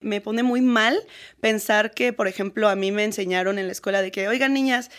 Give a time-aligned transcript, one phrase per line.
[0.00, 0.98] Me pone muy mal
[1.40, 4.90] pensar que, por ejemplo, a mí me enseñaron en la escuela de que, oigan niñas,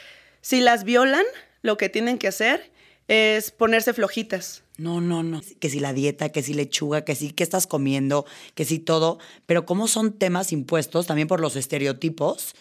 [0.42, 1.26] si las violan,
[1.62, 2.72] lo que tienen que hacer
[3.08, 4.64] es ponerse flojitas.
[4.78, 5.42] No, no, no.
[5.60, 8.26] Que si la dieta, que si lechuga, que si qué estás comiendo,
[8.56, 9.20] que si todo.
[9.46, 12.56] Pero como son temas impuestos también por los estereotipos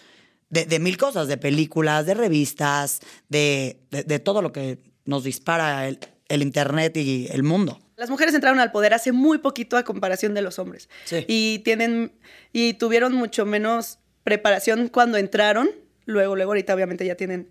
[0.50, 3.78] de, mil cosas, de películas, de revistas, de,
[4.24, 7.78] todo lo que nos dispara el Internet y el mundo.
[8.00, 10.88] Las mujeres entraron al poder hace muy poquito a comparación de los hombres.
[11.04, 11.26] Sí.
[11.28, 12.18] Y tienen
[12.50, 15.68] y tuvieron mucho menos preparación cuando entraron.
[16.06, 17.50] Luego, luego ahorita obviamente ya tienen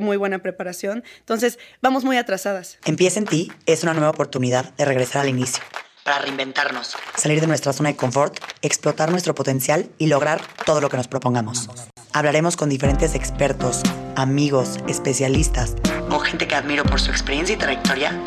[0.00, 1.04] muy buena preparación.
[1.20, 2.78] Entonces, vamos muy atrasadas.
[2.84, 5.62] Empieza en ti es una nueva oportunidad de regresar al inicio.
[6.02, 6.96] Para reinventarnos.
[7.16, 11.06] Salir de nuestra zona de confort, explotar nuestro potencial y lograr todo lo que nos
[11.06, 11.70] propongamos.
[12.12, 13.82] Hablaremos con diferentes expertos,
[14.16, 15.76] amigos, especialistas
[16.10, 18.20] o gente que admiro por su experiencia y trayectoria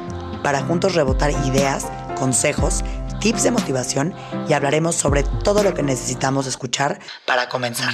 [0.48, 1.88] para juntos rebotar ideas,
[2.18, 2.82] consejos,
[3.20, 4.14] tips de motivación
[4.48, 7.94] y hablaremos sobre todo lo que necesitamos escuchar para comenzar.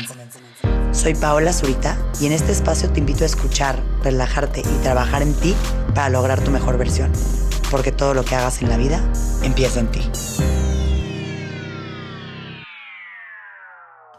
[0.92, 5.34] Soy Paola Zurita y en este espacio te invito a escuchar, relajarte y trabajar en
[5.34, 5.56] ti
[5.96, 7.12] para lograr tu mejor versión.
[7.72, 9.02] Porque todo lo que hagas en la vida
[9.42, 10.73] empieza en ti.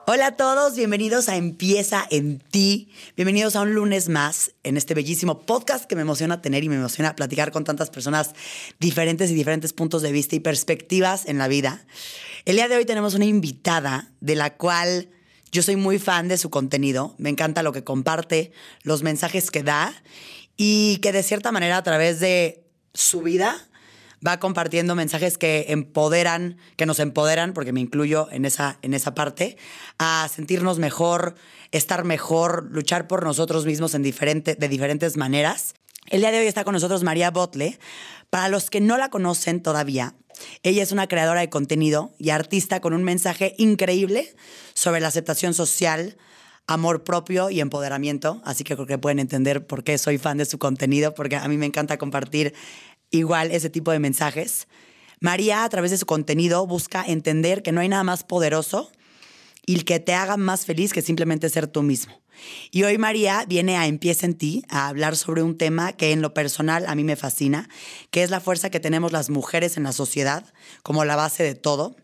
[0.07, 2.91] Hola a todos, bienvenidos a Empieza en ti.
[3.17, 6.75] Bienvenidos a un lunes más en este bellísimo podcast que me emociona tener y me
[6.75, 8.35] emociona platicar con tantas personas
[8.79, 11.87] diferentes y diferentes puntos de vista y perspectivas en la vida.
[12.45, 15.09] El día de hoy tenemos una invitada de la cual
[15.53, 19.63] yo soy muy fan de su contenido, me encanta lo que comparte, los mensajes que
[19.63, 19.95] da
[20.59, 23.57] y que de cierta manera a través de su vida
[24.27, 29.15] va compartiendo mensajes que empoderan, que nos empoderan, porque me incluyo en esa, en esa
[29.15, 29.57] parte,
[29.99, 31.35] a sentirnos mejor,
[31.73, 35.75] estar mejor, luchar por nosotros mismos en diferente, de diferentes maneras.
[36.09, 37.79] El día de hoy está con nosotros María Botle.
[38.31, 40.15] Para los que no la conocen todavía,
[40.63, 44.35] ella es una creadora de contenido y artista con un mensaje increíble
[44.75, 46.17] sobre la aceptación social,
[46.67, 48.41] amor propio y empoderamiento.
[48.45, 51.47] Así que creo que pueden entender por qué soy fan de su contenido, porque a
[51.49, 52.55] mí me encanta compartir
[53.19, 54.69] igual ese tipo de mensajes.
[55.21, 58.91] María, a través de su contenido, busca entender que no hay nada más poderoso
[59.67, 62.21] y que te haga más feliz que simplemente ser tú mismo.
[62.71, 66.21] Y hoy María viene a Empieza en ti a hablar sobre un tema que en
[66.21, 67.69] lo personal a mí me fascina,
[68.11, 70.45] que es la fuerza que tenemos las mujeres en la sociedad
[70.83, 71.97] como la base de todo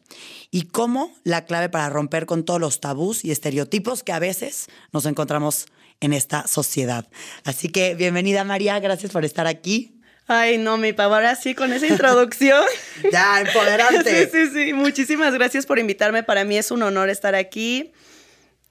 [0.51, 4.69] y cómo la clave para romper con todos los tabús y estereotipos que a veces
[4.93, 5.67] nos encontramos
[6.01, 7.09] en esta sociedad.
[7.45, 10.00] Así que bienvenida María, gracias por estar aquí.
[10.33, 12.63] Ay, no, mi pavo, ahora sí, con esa introducción.
[13.13, 14.27] ya, empoderante.
[14.31, 14.73] sí, sí, sí.
[14.73, 16.23] Muchísimas gracias por invitarme.
[16.23, 17.91] Para mí es un honor estar aquí.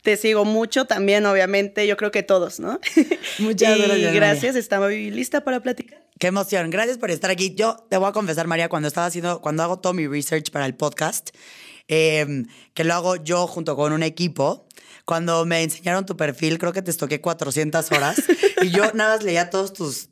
[0.02, 1.86] Te sigo mucho también, obviamente.
[1.86, 2.80] Yo creo que todos, ¿no?
[3.40, 4.14] Muchas gracias.
[4.14, 6.02] Gracias, estaba lista para platicar.
[6.18, 6.70] Qué emoción.
[6.70, 7.54] Gracias por estar aquí.
[7.56, 10.66] Yo te voy a confesar, María, cuando estaba haciendo, cuando hago todo mi research para
[10.66, 11.32] el podcast,
[11.90, 14.66] em, que lo hago yo junto con un equipo.
[15.04, 18.22] Cuando me enseñaron tu perfil, creo que te estoqué 400 horas
[18.62, 20.09] y yo nada más leía todos tus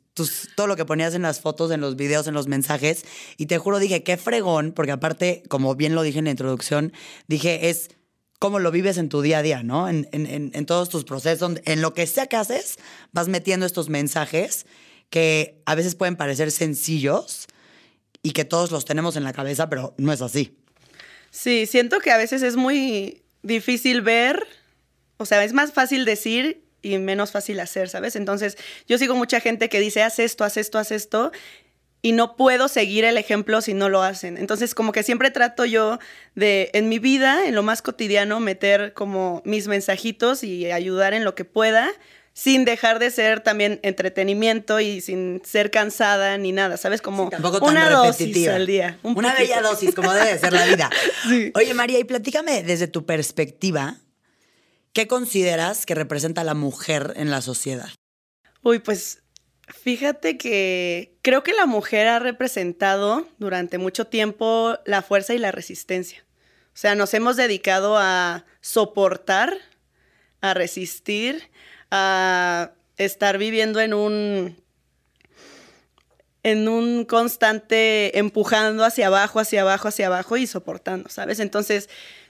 [0.54, 3.04] todo lo que ponías en las fotos, en los videos, en los mensajes.
[3.36, 6.92] Y te juro, dije, qué fregón, porque aparte, como bien lo dije en la introducción,
[7.26, 7.90] dije, es
[8.38, 9.88] cómo lo vives en tu día a día, ¿no?
[9.88, 12.78] En, en todos tus procesos, en lo que sea que haces,
[13.12, 14.66] vas metiendo estos mensajes
[15.10, 17.46] que a veces pueden parecer sencillos
[18.22, 20.56] y que todos los tenemos en la cabeza, pero no es así.
[21.30, 24.46] Sí, siento que a veces es muy difícil ver,
[25.16, 28.16] o sea, es más fácil decir y menos fácil hacer, ¿sabes?
[28.16, 28.56] Entonces,
[28.86, 31.32] yo sigo mucha gente que dice, haz esto, haz esto, haz esto,
[32.00, 34.38] y no puedo seguir el ejemplo si no lo hacen.
[34.38, 35.98] Entonces, como que siempre trato yo
[36.34, 41.24] de, en mi vida, en lo más cotidiano, meter como mis mensajitos y ayudar en
[41.24, 41.90] lo que pueda,
[42.34, 47.02] sin dejar de ser también entretenimiento y sin ser cansada ni nada, ¿sabes?
[47.02, 47.30] Como
[47.62, 48.96] una dosis al día.
[49.02, 50.88] una bella dosis, como debe ser la vida.
[51.54, 53.96] Oye, María, y platícame desde tu perspectiva,
[54.98, 57.88] ¿Qué consideras que representa la mujer en la sociedad?
[58.64, 59.22] Uy, pues
[59.68, 65.52] fíjate que creo que la mujer ha representado durante mucho tiempo la fuerza y la
[65.52, 66.26] resistencia.
[66.74, 69.56] O sea, nos hemos dedicado a soportar,
[70.40, 71.48] a resistir,
[71.92, 74.56] a estar viviendo en un
[76.42, 81.38] en un constante empujando hacia abajo, hacia abajo, hacia abajo y soportando, ¿sabes?
[81.38, 81.88] Entonces,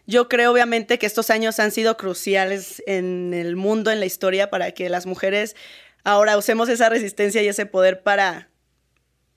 [0.09, 4.49] yo creo obviamente que estos años han sido cruciales en el mundo, en la historia,
[4.49, 5.55] para que las mujeres
[6.03, 8.49] ahora usemos esa resistencia y ese poder para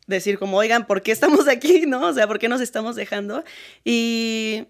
[0.08, 1.82] decir como, oigan, ¿por qué estamos aquí?
[1.88, 2.08] ¿No?
[2.08, 3.44] O sea, ¿por qué nos estamos dejando?
[3.84, 4.64] Y,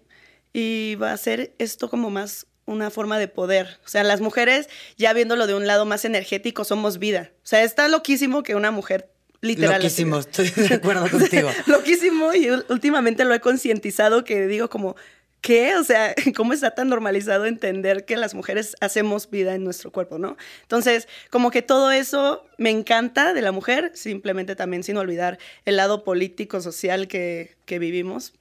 [0.52, 3.78] y va a ser esto como más una forma de poder.
[3.84, 7.30] O sea, las mujeres, ya viéndolo de un lado más energético, somos vida.
[7.44, 9.08] O sea, está loquísimo que una mujer
[9.40, 9.80] literal.
[9.80, 11.48] Loquísimo, estoy de acuerdo contigo.
[11.66, 14.96] Loquísimo y últimamente lo he concientizado que digo como,
[15.42, 15.76] ¿qué?
[15.76, 20.18] O sea, ¿cómo está tan normalizado entender que las mujeres hacemos vida en nuestro cuerpo,
[20.18, 20.38] no?
[20.62, 25.76] Entonces, como que todo eso me encanta de la mujer, simplemente también sin olvidar el
[25.76, 28.32] lado político, social que, que vivimos,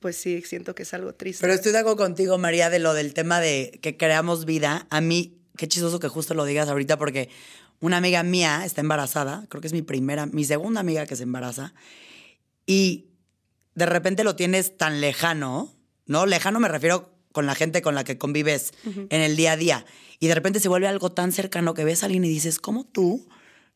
[0.00, 1.40] pues sí, siento que es algo triste.
[1.40, 4.86] Pero estoy de acuerdo contigo, María, de lo del tema de que creamos vida.
[4.90, 7.28] A mí, qué chistoso que justo lo digas ahorita, porque
[7.80, 11.24] una amiga mía está embarazada, creo que es mi primera, mi segunda amiga que se
[11.24, 11.74] embaraza,
[12.64, 13.06] y
[13.74, 15.75] de repente lo tienes tan lejano,
[16.06, 16.26] ¿no?
[16.26, 19.86] Lejano me refiero con la gente con la que convives en el día a día,
[20.18, 22.84] y de repente se vuelve algo tan cercano que ves a alguien y dices, ¿cómo
[22.84, 23.28] tú?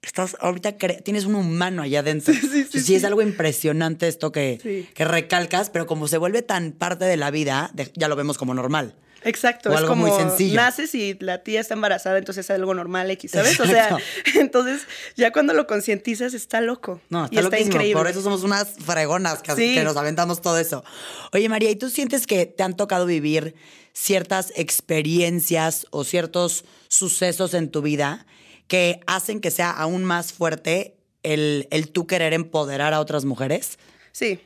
[0.02, 2.32] Estás ahorita tienes un humano allá adentro.
[2.40, 6.72] Sí, sí, sí, es algo impresionante esto que, que recalcas, pero como se vuelve tan
[6.72, 8.96] parte de la vida, ya lo vemos como normal.
[9.24, 10.06] Exacto, es como
[10.52, 13.58] naces y la tía está embarazada, entonces es algo normal X, ¿sabes?
[13.60, 13.98] O sea,
[14.34, 14.82] entonces
[15.16, 17.00] ya cuando lo concientizas está loco.
[17.10, 18.00] No, está, y está increíble.
[18.00, 20.84] Por eso somos unas fregonas que, que nos aventamos todo eso.
[21.32, 23.54] Oye, María, ¿y tú sientes que te han tocado vivir
[23.92, 28.26] ciertas experiencias o ciertos sucesos en tu vida
[28.68, 33.78] que hacen que sea aún más fuerte el, el tú querer empoderar a otras mujeres?
[34.12, 34.40] Sí,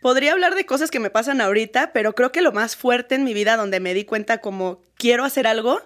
[0.00, 3.24] Podría hablar de cosas que me pasan ahorita, pero creo que lo más fuerte en
[3.24, 5.80] mi vida donde me di cuenta como quiero hacer algo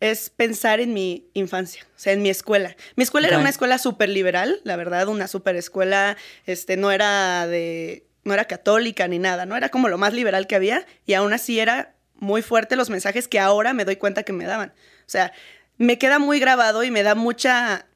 [0.00, 2.74] es pensar en mi infancia, o sea, en mi escuela.
[2.96, 7.46] Mi escuela era una escuela súper liberal, la verdad, una súper escuela, este, no era
[7.46, 11.14] de, no era católica ni nada, no era como lo más liberal que había y
[11.14, 14.70] aún así era muy fuerte los mensajes que ahora me doy cuenta que me daban.
[15.06, 15.32] O sea,
[15.76, 17.86] me queda muy grabado y me da mucha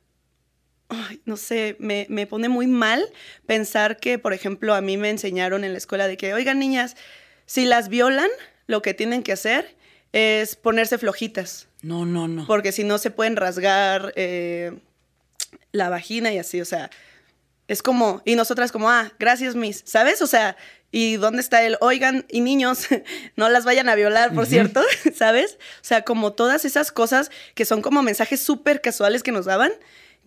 [1.24, 3.04] no sé, me, pone muy mal
[3.46, 6.96] pensar que, por ejemplo, a mí me enseñaron en la escuela de que, oigan niñas,
[7.44, 8.30] si las violan,
[8.66, 9.76] lo que tienen que hacer
[10.12, 11.68] es ponerse flojitas.
[11.82, 12.46] No, no, no.
[12.46, 14.78] Porque si no se pueden rasgar eh,
[15.72, 16.90] la vagina y así, o sea,
[17.68, 20.22] es como, y nosotras como, ah, gracias, Miss, ¿sabes?
[20.22, 20.56] O sea,
[20.92, 22.86] ¿y dónde está el, oigan, y niños,
[23.36, 24.82] no las vayan a violar, por cierto,
[25.14, 25.58] ¿sabes?
[25.80, 29.72] O sea, como todas esas cosas que son como mensajes súper casuales que nos daban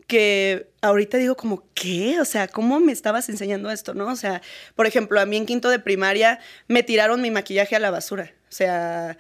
[0.10, 2.20] que ahorita digo como, ¿qué?
[2.20, 4.08] O sea, ¿cómo me estabas enseñando esto, no?
[4.08, 4.42] O sea,
[4.76, 8.34] por ejemplo, a mí en quinto de primaria me tiraron mi maquillaje a la basura.
[8.50, 9.18] O sea,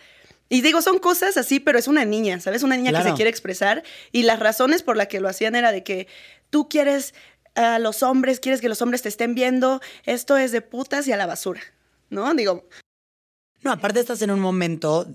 [0.50, 2.63] y digo, son cosas así, pero es una niña, ¿sabes?
[2.63, 5.71] Una niña que se quiere expresar y las razones por las que lo hacían era
[5.71, 6.07] de que
[6.50, 7.13] tú quieres
[7.56, 11.12] a los hombres, quieres que los hombres te estén viendo, esto es de putas y
[11.12, 11.62] a la basura,
[12.09, 12.33] ¿no?
[12.33, 12.68] Digo.
[13.62, 15.07] No, aparte estás en un momento,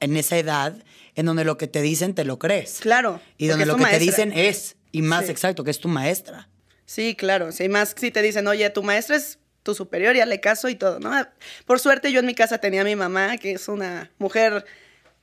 [0.00, 0.76] en esa edad,
[1.16, 2.78] en donde lo que te dicen te lo crees.
[2.80, 3.20] Claro.
[3.36, 4.76] Y donde lo que te dicen es.
[4.92, 6.48] Y más exacto, que es tu maestra.
[6.84, 7.52] Sí, claro.
[7.52, 10.74] Sí, más si te dicen, oye, tu maestra es tu superior, ya le caso y
[10.74, 11.12] todo, ¿no?
[11.66, 14.64] Por suerte yo en mi casa tenía a mi mamá, que es una mujer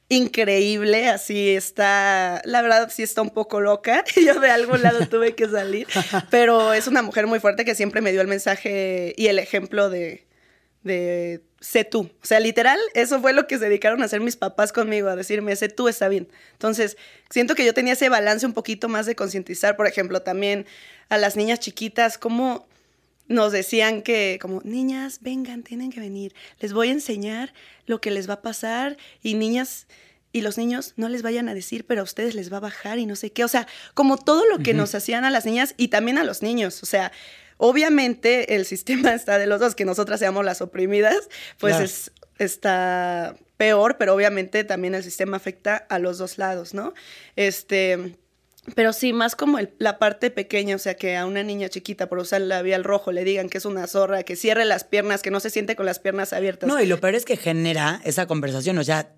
[0.07, 5.33] increíble, así está, la verdad sí está un poco loca, yo de algún lado tuve
[5.33, 5.87] que salir,
[6.29, 9.89] pero es una mujer muy fuerte que siempre me dio el mensaje y el ejemplo
[9.89, 10.24] de,
[10.85, 12.11] de sé tú.
[12.21, 15.15] O sea, literal, eso fue lo que se dedicaron a hacer mis papás conmigo, a
[15.15, 16.27] decirme, sé tú, está bien.
[16.53, 16.95] Entonces,
[17.29, 20.65] siento que yo tenía ese balance un poquito más de concientizar, por ejemplo, también
[21.09, 22.67] a las niñas chiquitas, como
[23.27, 27.53] nos decían que, como, niñas, vengan, tienen que venir, les voy a enseñar
[27.87, 29.87] lo que les va a pasar y niñas
[30.31, 32.99] y los niños no les vayan a decir, pero a ustedes les va a bajar
[32.99, 33.45] y no sé qué.
[33.45, 36.41] O sea, como todo lo que nos hacían a las niñas y también a los
[36.41, 36.83] niños.
[36.83, 37.13] O sea,
[37.57, 41.29] Obviamente el sistema está de los dos, que nosotras seamos las oprimidas,
[41.59, 46.93] pues es, está peor, pero obviamente también el sistema afecta a los dos lados, ¿no?
[47.35, 48.17] Este,
[48.73, 52.17] pero sí, más como la parte pequeña, o sea, que a una niña chiquita por
[52.17, 55.31] usar el labial rojo le digan que es una zorra, que cierre las piernas, que
[55.31, 56.67] no se siente con las piernas abiertas.
[56.67, 59.13] No, y lo peor es que genera esa conversación, o sea,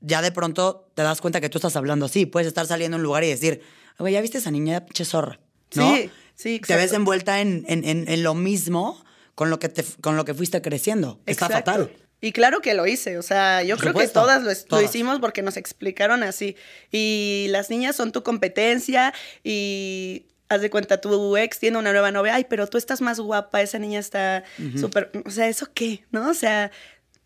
[0.00, 2.98] ya de pronto te das cuenta que tú estás hablando así, puedes estar saliendo a
[2.98, 3.62] un lugar y decir,
[3.98, 5.40] oye, ¿ya viste esa niña pinche zorra?
[5.74, 5.94] ¿No?
[5.94, 6.10] Sí.
[6.36, 9.02] Sí, Te ves envuelta en, en, lo mismo
[9.34, 11.18] con lo, que te, con lo que fuiste creciendo.
[11.26, 11.90] Está fatal.
[12.20, 15.56] Y claro que lo hice, o sea, yo creo que todas lo, hicimos porque nos
[15.56, 16.56] explicaron así.
[16.90, 19.12] Y las niñas son tu competencia
[19.44, 23.20] y haz de cuenta, tu ex tiene una nueva novia, ay, pero tú estás más
[23.20, 24.44] guapa, esa niña está
[24.78, 26.04] súper, o sea, ¿eso qué?
[26.10, 26.30] ¿No?
[26.30, 26.70] O sea,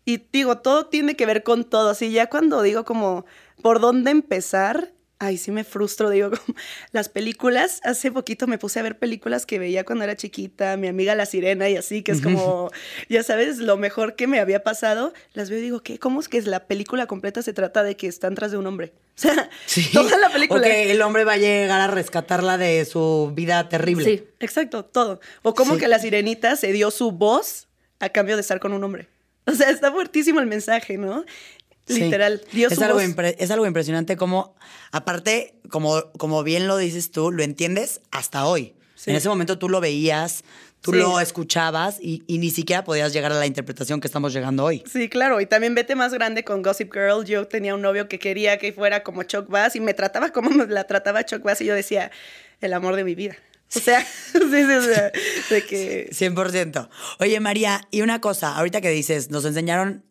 [0.03, 3.25] y digo, todo tiene que ver con todo, así ya cuando digo como,
[3.61, 4.91] ¿por dónde empezar?
[5.23, 6.31] Ay, sí me frustro, digo,
[6.93, 10.87] las películas, hace poquito me puse a ver películas que veía cuando era chiquita, mi
[10.87, 12.71] amiga La Sirena y así, que es como,
[13.07, 15.99] ya sabes, lo mejor que me había pasado, las veo y digo, ¿qué?
[15.99, 18.93] ¿Cómo es que la película completa se trata de que están tras de un hombre?
[19.13, 19.49] O sea,
[19.93, 20.59] toda la película.
[20.59, 24.03] O que el hombre va a llegar a rescatarla de su vida terrible.
[24.03, 25.21] Sí, exacto, todo.
[25.43, 27.67] O como que la sirenita se dio su voz
[27.99, 29.07] a cambio de estar con un hombre.
[29.45, 31.25] O sea, está fuertísimo el mensaje, ¿no?
[31.87, 32.41] Literal.
[32.51, 34.55] Dios es, algo es algo impresionante como,
[34.91, 38.75] aparte, como, como bien lo dices tú, lo entiendes hasta hoy.
[39.05, 40.43] En ese momento tú lo veías
[40.81, 40.97] Tú Sí.
[40.97, 44.83] lo escuchabas y, y ni siquiera podías llegar a la interpretación que estamos llegando hoy.
[44.91, 45.39] Sí, claro.
[45.39, 47.23] Y también vete más grande con Gossip Girl.
[47.23, 50.49] Yo tenía un novio que quería que fuera como Chuck Bass y me trataba como
[50.49, 52.09] me la trataba Chuck Bass y yo decía,
[52.61, 53.35] el amor de mi vida.
[53.75, 55.11] O sea, sí, sí, o sea,
[55.51, 56.09] de que...
[56.13, 56.89] 100%.
[57.19, 60.03] Oye, María, y una cosa, ahorita que dices, nos enseñaron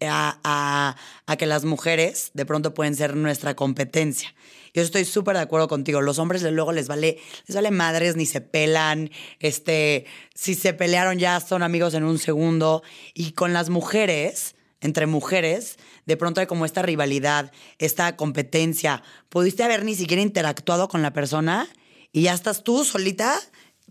[0.00, 4.34] a, a- a que las mujeres de pronto pueden ser nuestra competencia.
[4.74, 6.02] Yo estoy súper de acuerdo contigo.
[6.02, 9.10] Los hombres luego les vale, les vale madres, ni se pelan.
[9.40, 10.04] Este,
[10.34, 12.82] si se pelearon ya son amigos en un segundo.
[13.14, 19.02] Y con las mujeres, entre mujeres, de pronto hay como esta rivalidad, esta competencia.
[19.30, 21.68] Pudiste haber ni siquiera interactuado con la persona
[22.12, 23.38] y ya estás tú solita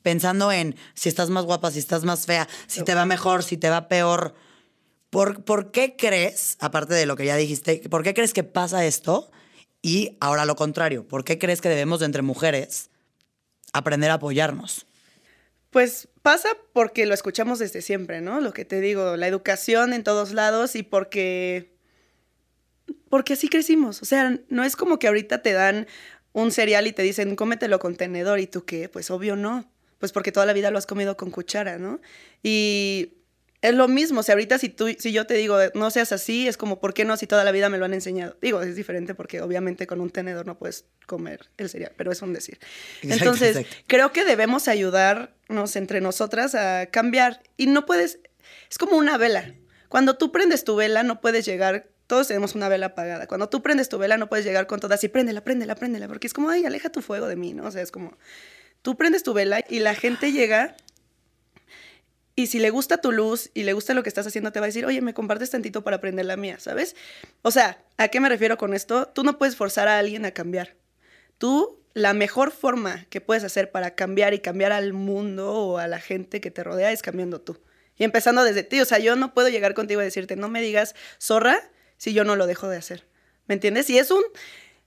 [0.03, 3.57] pensando en si estás más guapa, si estás más fea, si te va mejor, si
[3.57, 4.35] te va peor.
[5.15, 8.85] ¿Por, por qué crees, aparte de lo que ya dijiste, por qué crees que pasa
[8.85, 9.31] esto?
[9.81, 12.89] Y ahora lo contrario, ¿por qué crees que debemos de entre mujeres
[13.71, 14.87] aprender a apoyarnos?
[15.69, 18.41] Pues pasa porque lo escuchamos desde siempre, ¿no?
[18.41, 21.77] Lo que te digo, la educación en todos lados y porque
[23.09, 24.01] porque así crecimos.
[24.01, 25.87] O sea, no es como que ahorita te dan
[26.33, 28.41] un cereal y te dicen, cómetelo con tenedor.
[28.41, 28.89] ¿Y tú qué?
[28.89, 29.71] Pues obvio no.
[29.97, 32.01] Pues porque toda la vida lo has comido con cuchara, ¿no?
[32.43, 33.13] Y
[33.69, 34.19] es lo mismo.
[34.19, 36.93] O sea, ahorita si, tú, si yo te digo, no seas así, es como, ¿por
[36.93, 38.37] qué no si toda la vida me lo han enseñado?
[38.41, 42.21] Digo, es diferente porque obviamente con un tenedor no puedes comer el cereal, pero es
[42.21, 42.59] un decir.
[43.01, 43.83] Exacto, Entonces, exacto.
[43.87, 47.41] creo que debemos ayudarnos entre nosotras a cambiar.
[47.57, 48.19] Y no puedes,
[48.69, 49.55] es como una vela.
[49.89, 53.27] Cuando tú prendes tu vela, no puedes llegar, todos tenemos una vela apagada.
[53.27, 56.27] Cuando tú prendes tu vela, no puedes llegar con todas y préndela, préndela, préndela, porque
[56.27, 57.65] es como, ay, aleja tu fuego de mí, ¿no?
[57.65, 58.17] O sea, es como,
[58.81, 60.75] tú prendes tu vela y la gente llega
[62.35, 64.65] y si le gusta tu luz y le gusta lo que estás haciendo, te va
[64.65, 66.95] a decir, oye, me compartes tantito para prender la mía, ¿sabes?
[67.41, 69.07] O sea, ¿a qué me refiero con esto?
[69.07, 70.75] Tú no puedes forzar a alguien a cambiar.
[71.37, 75.87] Tú, la mejor forma que puedes hacer para cambiar y cambiar al mundo o a
[75.87, 77.57] la gente que te rodea es cambiando tú.
[77.97, 78.81] Y empezando desde ti.
[78.81, 81.57] O sea, yo no puedo llegar contigo y decirte, no me digas zorra
[81.95, 83.07] si yo no lo dejo de hacer.
[83.47, 83.89] ¿Me entiendes?
[83.89, 84.23] Y es un...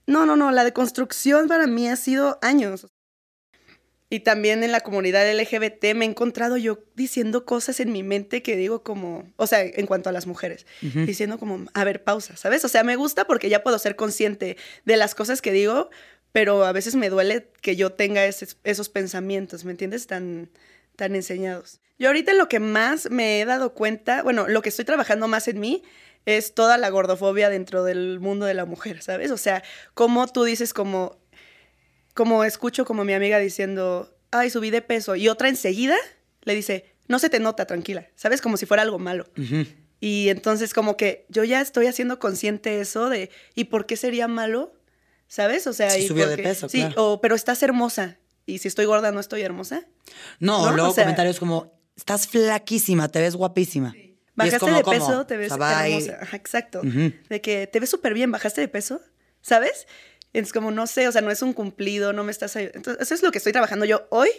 [0.05, 2.87] No, no, no, la deconstrucción para mí ha sido años.
[4.11, 8.41] Y también en la comunidad LGBT me he encontrado yo diciendo cosas en mi mente
[8.41, 10.65] que digo como, o sea, en cuanto a las mujeres,
[11.05, 12.65] diciendo como, a ver, pausa, ¿sabes?
[12.65, 15.91] O sea, me gusta porque ya puedo ser consciente de las cosas que digo,
[16.31, 20.07] pero a veces me duele que yo tenga ese- esos pensamientos, ¿me entiendes?
[20.07, 20.49] Tan,
[20.95, 21.79] tan enseñados.
[21.99, 25.47] Yo ahorita lo que más me he dado cuenta, bueno, lo que estoy trabajando más
[25.47, 25.83] en mí
[26.25, 29.29] es toda la gordofobia dentro del mundo de la mujer, ¿sabes?
[29.31, 29.63] O sea,
[29.93, 31.18] como tú dices como,
[32.19, 35.95] como escucho como mi amiga diciendo, ay, subí de peso, y otra enseguida
[36.43, 38.41] le dice, no se te nota, tranquila, ¿sabes?
[38.41, 39.25] Como si fuera algo malo.
[40.01, 44.27] Y entonces como que yo ya estoy haciendo consciente eso de, ¿y por qué sería
[44.27, 44.73] malo?
[45.29, 45.65] ¿Sabes?
[45.65, 47.13] O sea, Si y subió de peso, Sí, claro.
[47.13, 48.17] o, pero estás hermosa.
[48.45, 49.83] Y si estoy gorda, no estoy hermosa.
[50.41, 50.73] No, ¿No?
[50.75, 53.93] luego O sea- comentarios como, estás flaquísima, te ves guapísima.
[53.95, 54.97] Es Bajaste como, de ¿cómo?
[55.07, 56.17] peso, te ves hermosa.
[56.21, 56.81] Ajá, exacto.
[56.83, 58.99] De que te ves súper bien, bajaste de peso,
[59.41, 59.87] ¿sabes?
[60.33, 62.77] Es como, no sé, o sea, no es un cumplido, no me estás ayudando.
[62.77, 64.29] Entonces, eso es lo que estoy trabajando yo hoy.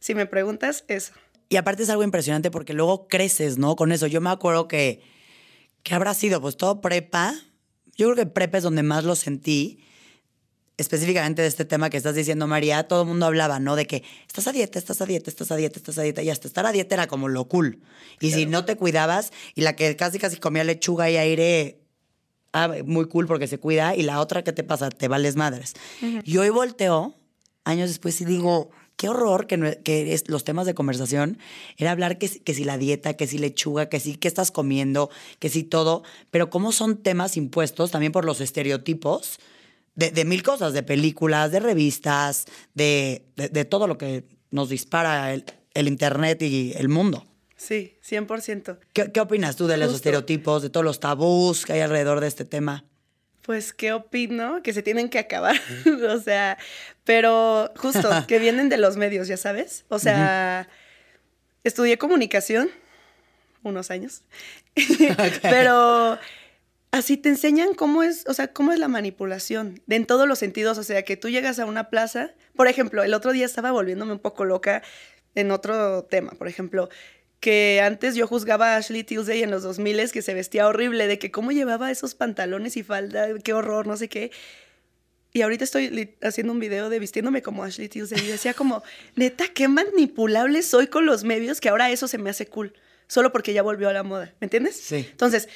[0.00, 1.12] Si me preguntas, eso.
[1.48, 3.76] Y aparte es algo impresionante porque luego creces, ¿no?
[3.76, 4.06] Con eso.
[4.06, 5.00] Yo me acuerdo que,
[5.82, 6.40] ¿qué habrá sido?
[6.40, 7.34] Pues todo prepa.
[7.96, 9.80] Yo creo que prepa es donde más lo sentí.
[10.76, 13.74] Específicamente de este tema que estás diciendo, María, todo el mundo hablaba, ¿no?
[13.74, 16.22] De que estás a dieta, estás a dieta, estás a dieta, estás a dieta.
[16.22, 17.80] Y hasta estar a dieta era como lo cool.
[18.20, 21.80] Y si no te cuidabas, y la que casi casi comía lechuga y aire,
[22.52, 23.94] ah, muy cool porque se cuida.
[23.96, 24.88] Y la otra, ¿qué te pasa?
[24.90, 25.74] Te vales madres.
[26.24, 27.14] Y hoy volteo,
[27.64, 31.38] años después, y digo, qué horror que, no- que es- los temas de conversación
[31.76, 35.08] era hablar que, que si la dieta, que si lechuga, que si qué estás comiendo,
[35.38, 39.38] que si todo, pero cómo son temas impuestos también por los estereotipos
[39.94, 44.68] de, de mil cosas, de películas, de revistas, de, de- de todo lo que nos
[44.70, 47.24] dispara el, el Internet y el mundo.
[47.58, 48.78] Sí, 100%.
[48.92, 52.28] ¿Qué, qué opinas tú de los estereotipos, de todos los tabús que hay alrededor de
[52.28, 52.84] este tema?
[53.48, 54.62] Pues, ¿qué opino?
[54.62, 55.56] Que se tienen que acabar.
[56.10, 56.56] o sea,
[57.04, 59.86] pero justo, que vienen de los medios, ya sabes.
[59.88, 60.68] O sea,
[61.64, 62.70] estudié comunicación
[63.62, 64.22] unos años.
[65.42, 66.18] pero
[66.92, 70.38] así te enseñan cómo es, o sea, cómo es la manipulación de en todos los
[70.38, 70.76] sentidos.
[70.76, 72.34] O sea, que tú llegas a una plaza.
[72.54, 74.82] Por ejemplo, el otro día estaba volviéndome un poco loca
[75.34, 76.32] en otro tema.
[76.32, 76.90] Por ejemplo,
[77.40, 81.18] que antes yo juzgaba a Ashley Tisdale en los 2000 que se vestía horrible, de
[81.18, 84.30] que cómo llevaba esos pantalones y falda, qué horror, no sé qué.
[85.32, 88.82] Y ahorita estoy haciendo un video de vistiéndome como Ashley Tisdale y decía como,
[89.14, 92.74] neta, qué manipulable soy con los medios que ahora eso se me hace cool,
[93.06, 94.76] solo porque ya volvió a la moda, ¿me entiendes?
[94.76, 95.06] Sí.
[95.10, 95.48] Entonces,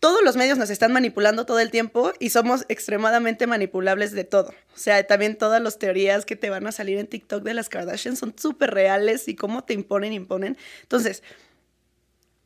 [0.00, 4.54] todos los medios nos están manipulando todo el tiempo y somos extremadamente manipulables de todo.
[4.74, 7.68] O sea, también todas las teorías que te van a salir en TikTok de las
[7.68, 10.56] Kardashian son súper reales y cómo te imponen, imponen.
[10.82, 11.22] Entonces,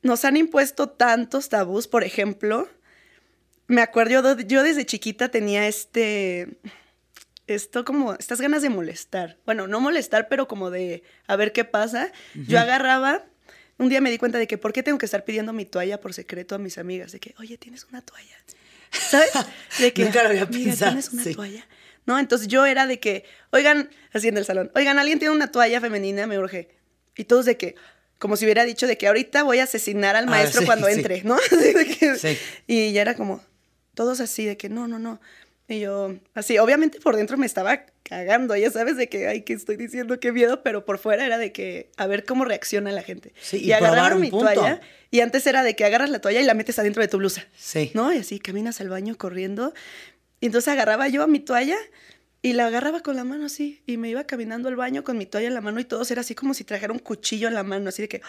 [0.03, 2.69] nos han impuesto tantos tabús, por ejemplo,
[3.67, 6.59] me acuerdo, yo desde chiquita tenía este,
[7.47, 9.39] esto como, estas ganas de molestar.
[9.47, 12.13] Bueno, no molestar, pero como de a ver qué pasa.
[12.35, 13.25] Yo agarraba
[13.79, 16.01] un día me di cuenta de que, ¿por qué tengo que estar pidiendo mi toalla
[16.01, 17.13] por secreto a mis amigas?
[17.13, 18.37] De que, oye, ¿tienes una toalla?
[18.91, 19.31] ¿Sabes?
[19.79, 20.93] De que, Nunca lo había pensado.
[20.93, 21.67] ¿tienes una toalla?
[22.07, 22.19] ¿No?
[22.19, 25.81] Entonces yo era de que, oigan, así en el salón, oigan, ¿alguien tiene una toalla
[25.81, 26.27] femenina?
[26.27, 26.69] Me urge.
[27.17, 27.75] Y todos de que,
[28.19, 31.23] como si hubiera dicho de que ahorita voy a asesinar al ah, maestro cuando entre,
[31.25, 31.37] ¿no?
[32.19, 32.39] sí.
[32.67, 33.43] Y ya era como,
[33.95, 35.21] todos así de que, no, no, no.
[35.67, 39.55] Y yo, así, obviamente por dentro me estaba cagando, ya sabes, de que, ay, que
[39.55, 43.03] estoy diciendo, qué miedo, pero por fuera era de que, a ver cómo reacciona la
[43.03, 43.33] gente.
[43.41, 44.81] Sí, y, y agarraron mi toalla,
[45.11, 47.47] y antes era de que agarras la toalla y la metes adentro de tu blusa.
[47.57, 47.93] Sí.
[47.95, 48.13] ¿No?
[48.13, 49.73] Y así, caminas al baño corriendo.
[50.41, 51.79] Y entonces agarraba yo a mi toalla
[52.43, 55.25] y la agarraba con la mano así, y me iba caminando al baño con mi
[55.25, 57.63] toalla en la mano y todos era así como si trajera un cuchillo en la
[57.63, 58.21] mano, así de que,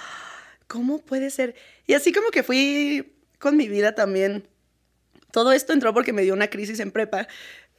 [0.68, 1.54] ¿cómo puede ser?
[1.86, 4.48] Y así como que fui con mi vida también
[5.36, 7.27] todo esto entró porque me dio una crisis en prepa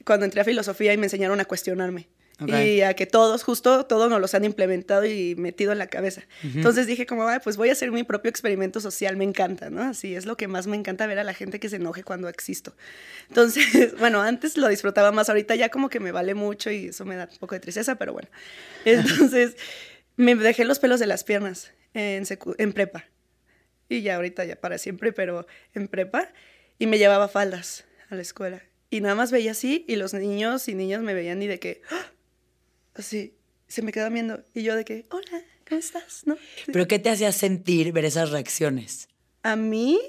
[0.05, 2.07] cuando entré a filosofía y me enseñaron a cuestionarme.
[2.45, 6.21] Y a que todos, justo todos nos los han implementado y metido en la cabeza.
[6.43, 9.81] Entonces dije como, pues voy a hacer mi propio experimento social, me encanta, ¿no?
[9.81, 12.29] Así es lo que más me encanta ver a la gente que se enoje cuando
[12.29, 12.75] existo.
[13.27, 17.05] Entonces, bueno, antes lo disfrutaba más, ahorita ya como que me vale mucho y eso
[17.05, 18.29] me da un poco de tristeza, pero bueno.
[18.85, 19.57] Entonces,
[20.15, 22.23] me dejé los pelos de las piernas en,
[22.59, 23.05] en prepa.
[23.89, 26.29] Y ya ahorita ya para siempre, pero en prepa
[26.79, 28.61] y me llevaba faldas a la escuela.
[28.89, 31.81] Y nada más veía así y los niños y niñas me veían y de que,
[31.91, 32.05] ¡ah!
[32.95, 33.33] así,
[33.67, 34.43] se me quedaban viendo.
[34.53, 36.23] Y yo de que, hola, ¿cómo estás?
[36.25, 36.37] ¿No?
[36.71, 39.09] ¿Pero qué te hacía sentir ver esas reacciones?
[39.43, 39.99] A mí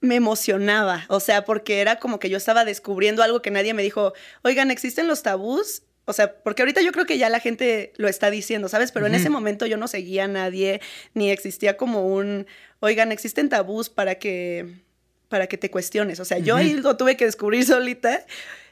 [0.00, 3.82] me emocionaba, o sea, porque era como que yo estaba descubriendo algo que nadie me
[3.82, 5.82] dijo, oigan, ¿existen los tabús?
[6.04, 8.92] O sea, porque ahorita yo creo que ya la gente lo está diciendo, ¿sabes?
[8.92, 10.80] Pero en ese momento yo no seguía a nadie,
[11.12, 12.46] ni existía como un,
[12.80, 14.80] oigan, existen tabús para que
[15.28, 16.20] para que te cuestiones.
[16.20, 18.24] O sea, yo ahí lo tuve que descubrir solita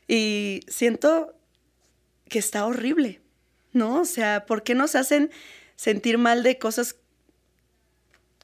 [0.09, 1.35] y siento
[2.29, 3.21] que está horrible,
[3.73, 4.01] ¿no?
[4.01, 5.31] O sea, ¿por qué nos hacen
[5.77, 6.97] sentir mal de cosas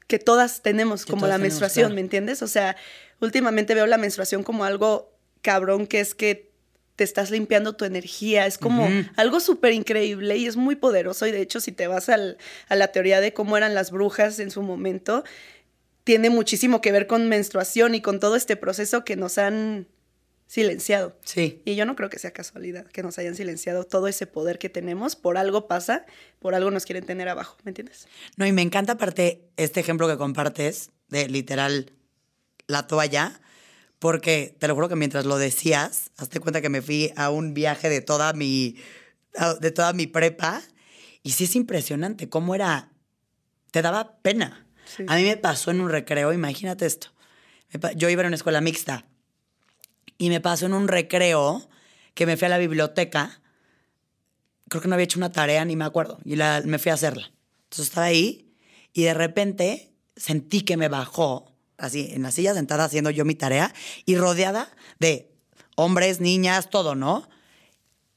[0.07, 2.41] que todas tenemos, como la menstruación, ¿me entiendes?
[2.43, 2.75] O sea,
[3.19, 5.11] últimamente veo la menstruación como algo
[5.41, 6.51] cabrón que es que
[6.95, 11.31] te estás limpiando tu energía, es como algo súper increíble y es muy poderoso y
[11.31, 12.17] de hecho si te vas a
[12.69, 15.23] la teoría de cómo eran las brujas en su momento,
[16.03, 19.87] tiene muchísimo que ver con menstruación y con todo este proceso que nos han
[20.47, 21.17] silenciado.
[21.23, 21.61] Sí.
[21.65, 24.69] Y yo no creo que sea casualidad que nos hayan silenciado todo ese poder que
[24.69, 25.15] tenemos.
[25.15, 26.05] Por algo pasa,
[26.39, 28.07] por algo nos quieren tener abajo, ¿me entiendes?
[28.35, 31.93] No, y me encanta aparte este ejemplo que compartes de literal
[32.67, 33.41] la toalla,
[33.99, 37.53] porque te lo juro que mientras lo decías, hazte cuenta que me fui a un
[37.53, 38.77] viaje de toda mi,
[39.59, 40.61] de toda mi prepa,
[41.23, 42.91] y sí es impresionante cómo era,
[43.71, 44.67] te daba pena.
[45.07, 47.07] A mí me pasó en un recreo, imagínate esto.
[47.95, 49.05] Yo iba a una escuela mixta
[50.17, 51.67] y me pasó en un recreo
[52.13, 53.41] que me fui a la biblioteca.
[54.69, 56.19] Creo que no había hecho una tarea, ni me acuerdo.
[56.23, 57.31] Y la, me fui a hacerla.
[57.63, 58.53] Entonces estaba ahí
[58.93, 63.35] y de repente sentí que me bajó, así, en la silla sentada haciendo yo mi
[63.35, 63.73] tarea
[64.05, 64.69] y rodeada
[64.99, 65.31] de
[65.75, 67.27] hombres, niñas, todo, ¿no?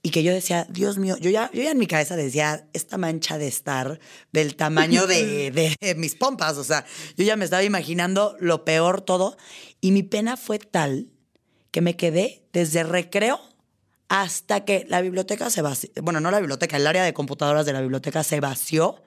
[0.06, 2.96] Y que yo decía, Dios mío, yo ya, yo ya en mi cabeza decía, esta
[2.96, 3.98] mancha de estar
[4.30, 6.84] del tamaño de, de, mis pompas, o sea,
[7.16, 9.36] yo ya me estaba imaginando lo peor todo,
[9.80, 11.08] y mi pena fue tal
[11.72, 13.40] que me quedé desde recreo
[14.06, 17.72] hasta que la biblioteca se vació, bueno, no la biblioteca, el área de computadoras de
[17.72, 19.02] la biblioteca se vació,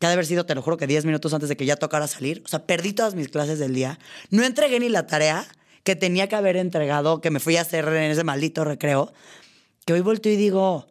[0.00, 1.76] que ha de haber sido, te lo juro, que 10 minutos antes de que ya
[1.76, 5.46] tocara salir, o sea, perdí todas mis clases del día, no entregué ni la tarea
[5.84, 9.12] que tenía que haber entregado, que me fui a hacer en ese maldito recreo,
[9.84, 10.86] que hoy volteo y digo,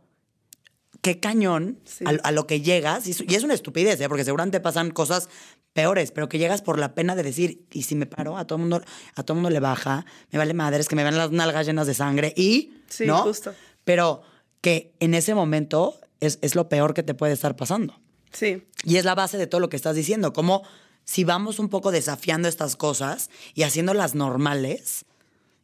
[1.02, 1.80] qué cañón
[2.24, 4.08] a, lo que llegas, y, es una estupidez, ¿eh?
[4.08, 5.30] porque seguramente pasan cosas
[5.74, 8.60] peores, pero que llegas por la pena de decir, y si me paro, a todo
[8.60, 8.82] mundo,
[9.16, 11.94] a todo mundo le baja, me vale madres, que me vean las nalgas llenas de
[11.94, 13.24] sangre, y, sí, ¿no?
[13.24, 13.54] Justo.
[13.84, 14.22] Pero
[14.60, 18.00] que en ese momento es, es lo peor que te puede estar pasando.
[18.32, 18.64] Sí.
[18.84, 20.64] Y es la base de todo lo que estás diciendo, como
[21.04, 25.06] si vamos un poco desafiando estas cosas y haciéndolas normales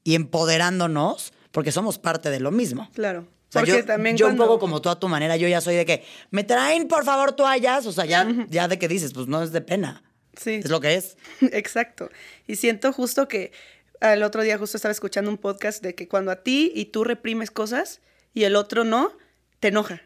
[0.04, 2.88] y empoderándonos, porque somos parte de lo mismo.
[2.93, 3.28] Claro.
[3.52, 5.88] porque yo, también yo un poco como tú a tu manera, yo ya soy de
[5.88, 9.41] que, me traen por favor toallas, o sea, ya, ya de que dices, pues no
[9.41, 10.04] es de pena.
[10.39, 10.62] Sí.
[10.63, 11.17] Es lo que es.
[11.41, 12.12] Exacto.
[12.46, 13.54] Y siento justo que
[14.02, 17.04] el otro día justo estaba escuchando un podcast de que cuando a ti y tú
[17.04, 18.02] reprimes cosas
[18.36, 19.17] y el otro no,
[19.60, 20.04] te enoja.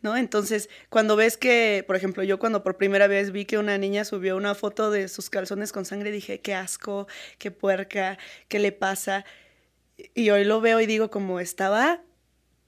[0.00, 0.16] ¿no?
[0.16, 4.04] Entonces, cuando ves que, por ejemplo, yo cuando por primera vez vi que una niña
[4.04, 8.70] subió una foto de sus calzones con sangre, dije, qué asco, qué puerca, qué le
[8.70, 9.24] pasa.
[10.14, 12.02] Y hoy lo veo y digo, como estaba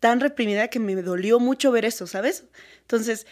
[0.01, 2.45] tan reprimida que me dolió mucho ver eso, ¿sabes?
[2.83, 3.27] Entonces,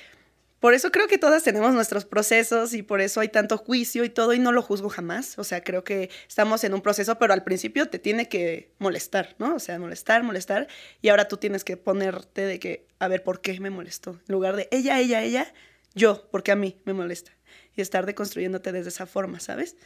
[0.65, 4.09] por eso creo que todas tenemos nuestros procesos y por eso hay tanto juicio y
[4.09, 5.39] todo y no lo juzgo jamás.
[5.39, 9.37] O sea, creo que estamos en un proceso, pero al principio te tiene que molestar,
[9.39, 9.57] ¿no?
[9.57, 10.67] O sea, molestar, molestar.
[11.03, 14.13] Y ahora tú tienes que ponerte de que, a ver, ¿por qué me molestó?
[14.27, 15.53] En lugar de ella, ella, ella,
[15.95, 17.33] yo, porque a mí me molesta.
[17.77, 19.77] Y estar deconstruyéndote desde esa forma, ¿sabes?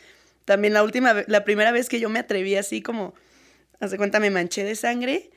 [0.45, 3.15] También la última, la primera vez que yo me atreví así como,
[3.81, 5.31] haz de cuenta, me manché de sangre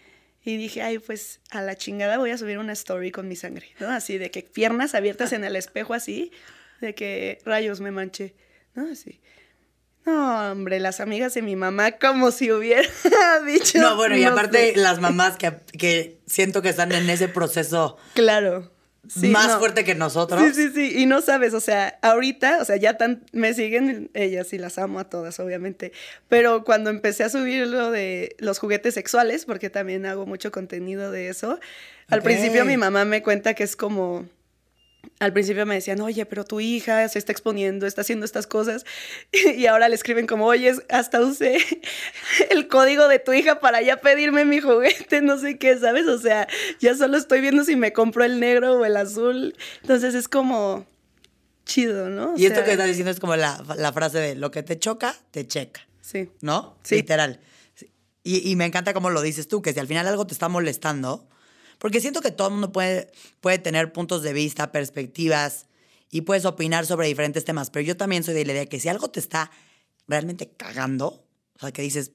[0.43, 3.67] y dije, ay, pues a la chingada voy a subir una story con mi sangre,
[3.80, 3.89] ¿no?
[3.89, 6.32] Así de que piernas abiertas en el espejo así,
[6.80, 8.36] de que rayos me manché,
[8.73, 8.91] ¿no?
[8.91, 9.21] Así.
[10.04, 12.89] No, hombre, las amigas de mi mamá como si hubiera
[13.45, 13.77] dicho.
[13.77, 17.97] No, bueno, y aparte las mamás que, que siento que están en ese proceso.
[18.15, 18.71] Claro
[19.03, 20.41] más fuerte que nosotros.
[20.41, 20.99] Sí, sí, sí.
[20.99, 24.77] Y no sabes, o sea, ahorita, o sea, ya tan, me siguen ellas y las
[24.77, 25.91] amo a todas, obviamente.
[26.29, 31.11] Pero cuando empecé a subir lo de los juguetes sexuales, porque también hago mucho contenido
[31.11, 31.59] de eso,
[32.09, 34.27] al principio mi mamá me cuenta que es como
[35.19, 38.85] al principio me decían, oye, pero tu hija se está exponiendo, está haciendo estas cosas.
[39.55, 41.57] Y ahora le escriben como, oye, hasta usé
[42.49, 46.07] el código de tu hija para ya pedirme mi juguete, no sé qué, ¿sabes?
[46.07, 46.47] O sea,
[46.79, 49.55] ya solo estoy viendo si me compro el negro o el azul.
[49.81, 50.85] Entonces es como
[51.65, 52.33] chido, ¿no?
[52.35, 55.15] y esto que estás diciendo es como la, la, frase de lo que te choca,
[55.29, 55.87] te checa.
[56.01, 56.29] Sí.
[56.41, 56.77] ¿No?
[56.83, 56.95] Sí.
[56.95, 57.39] Literal.
[58.23, 60.49] Y, y me encanta cómo lo dices tú, que si al final algo te está
[60.49, 61.29] molestando,
[61.81, 65.65] porque siento que todo el mundo puede, puede tener puntos de vista, perspectivas
[66.11, 67.71] y puedes opinar sobre diferentes temas.
[67.71, 69.49] Pero yo también soy de la idea que si algo te está
[70.07, 72.11] realmente cagando, o sea, que dices,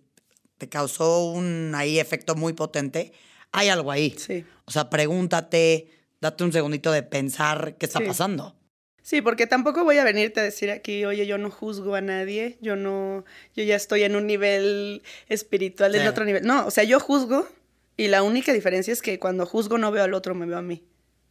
[0.57, 3.13] te causó un ahí efecto muy potente,
[3.51, 4.15] hay algo ahí.
[4.17, 4.45] Sí.
[4.67, 8.55] O sea, pregúntate, date un segundito de pensar qué está pasando.
[9.03, 12.57] Sí, porque tampoco voy a venirte a decir aquí, oye, yo no juzgo a nadie,
[12.61, 13.25] yo no,
[13.57, 16.47] yo ya estoy en un nivel espiritual, en otro nivel.
[16.47, 17.49] No, o sea, yo juzgo,
[17.97, 20.63] y la única diferencia es que cuando juzgo no veo al otro, me veo a
[20.63, 20.87] mí.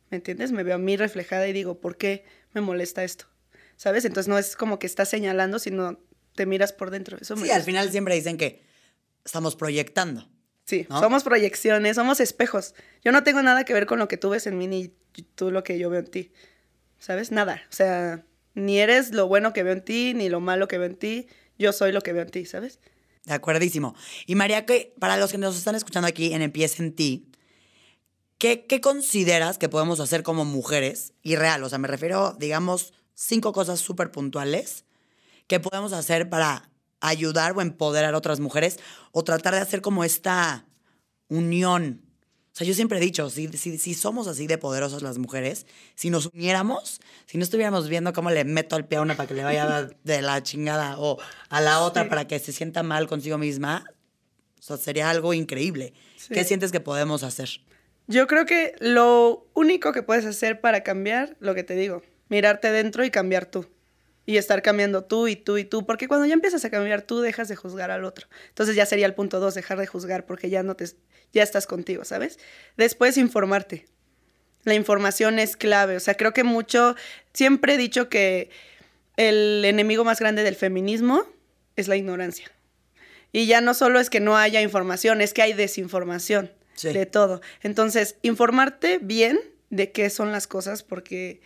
[0.10, 0.52] ¿Me entiendes?
[0.52, 3.26] Me veo a mí reflejada y digo, ¿por qué me molesta esto?
[3.76, 4.06] ¿Sabes?
[4.06, 6.00] Entonces no es como que estás señalando, sino
[6.36, 7.18] te miras por dentro.
[7.20, 8.64] Eso sí, al final siempre dicen que
[9.24, 10.30] estamos proyectando.
[10.66, 12.74] Sí, somos proyecciones, somos espejos.
[13.04, 14.92] Yo no tengo nada que ver con lo que tú ves en mí ni
[15.36, 16.32] tú lo que yo veo en ti.
[16.98, 17.32] ¿Sabes?
[17.32, 17.62] Nada.
[17.70, 18.24] O sea,
[18.56, 21.28] ni eres lo bueno que veo en ti, ni lo malo que veo en ti.
[21.60, 22.80] Yo soy lo que veo en ti, ¿sabes?
[23.26, 23.96] De acuerdísimo.
[24.28, 24.66] Y María,
[25.00, 27.32] para los que nos están escuchando aquí en Empieza en ti,
[28.38, 31.14] ¿qué, ¿qué consideras que podemos hacer como mujeres?
[31.24, 34.86] Y real, o sea, me refiero, digamos, cinco cosas súper puntuales
[35.48, 36.70] que podemos hacer para
[37.02, 38.80] ayudar o empoderar a otras mujeres
[39.12, 40.66] o tratar de hacer como esta
[41.28, 42.05] unión
[42.56, 46.10] o sea, yo siempre he dicho, si, si, somos así de poderosas las mujeres, si
[46.10, 49.34] nos uniéramos, si no estuviéramos viendo cómo le meto al pie a una para que
[49.34, 53.38] le vaya de la chingada o a la otra para que se sienta mal consigo
[53.38, 53.84] misma,
[54.58, 55.92] o sea, sería algo increíble.
[56.30, 57.50] ¿Qué sientes que podemos hacer?
[58.08, 62.72] Yo creo que lo único que puedes hacer para cambiar, lo que te digo, mirarte
[62.72, 63.68] dentro y cambiar tú
[64.26, 67.20] y estar cambiando tú y tú y tú, porque cuando ya empiezas a cambiar tú
[67.20, 68.28] dejas de juzgar al otro.
[68.48, 70.86] Entonces ya sería el punto dos, dejar de juzgar porque ya no te
[71.34, 72.40] ya estás contigo, ¿sabes?
[72.78, 73.86] Después informarte.
[74.64, 76.96] La información es clave, o sea, creo que mucho
[77.34, 78.50] siempre he dicho que
[79.16, 81.24] el enemigo más grande del feminismo
[81.76, 82.52] es la ignorancia.
[83.32, 87.42] Y ya no solo es que no haya información, es que hay desinformación de todo.
[87.62, 91.42] Entonces, informarte bien de qué son las cosas porque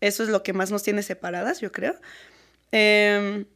[0.00, 1.96] eso es lo que más nos tiene separadas, yo creo.
[2.72, 3.46] Em,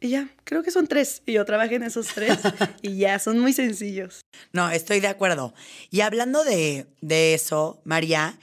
[0.00, 1.22] y ya, creo que son tres.
[1.24, 2.38] Y yo trabajé en esos tres
[2.82, 4.20] y ya, son muy sencillos.
[4.52, 5.54] No, estoy de acuerdo.
[5.90, 6.86] Y hablando de,
[7.34, 8.38] eso, María,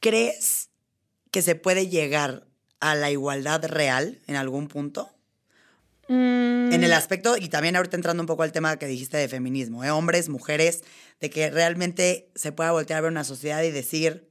[0.00, 0.68] ¿crees
[1.30, 2.46] que se puede llegar
[2.80, 5.10] a la igualdad real en algún punto?
[6.08, 6.72] Mm.
[6.72, 9.84] En el aspecto, y también ahorita entrando un poco al tema que dijiste de feminismo,
[9.84, 9.90] ¿eh?
[9.90, 10.82] hombres, mujeres,
[11.20, 14.28] de que realmente se pueda voltear a ver una sociedad y decir,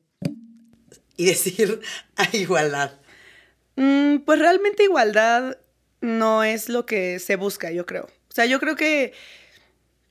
[1.18, 1.82] y decir
[2.18, 3.00] a igualdad?
[3.78, 5.58] Mm, pues realmente igualdad
[6.02, 8.04] no es lo que se busca, yo creo.
[8.04, 9.14] O sea, yo creo que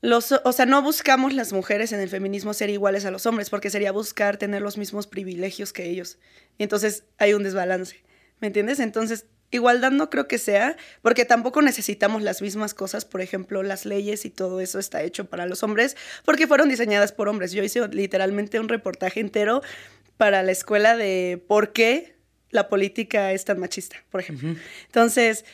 [0.01, 3.49] los, o sea, no buscamos las mujeres en el feminismo ser iguales a los hombres,
[3.49, 6.17] porque sería buscar tener los mismos privilegios que ellos.
[6.57, 8.03] Y entonces hay un desbalance,
[8.39, 8.79] ¿me entiendes?
[8.79, 13.85] Entonces, igualdad no creo que sea, porque tampoco necesitamos las mismas cosas, por ejemplo, las
[13.85, 17.51] leyes y todo eso está hecho para los hombres, porque fueron diseñadas por hombres.
[17.51, 19.61] Yo hice literalmente un reportaje entero
[20.17, 22.15] para la escuela de por qué
[22.49, 24.55] la política es tan machista, por ejemplo.
[24.85, 25.45] Entonces,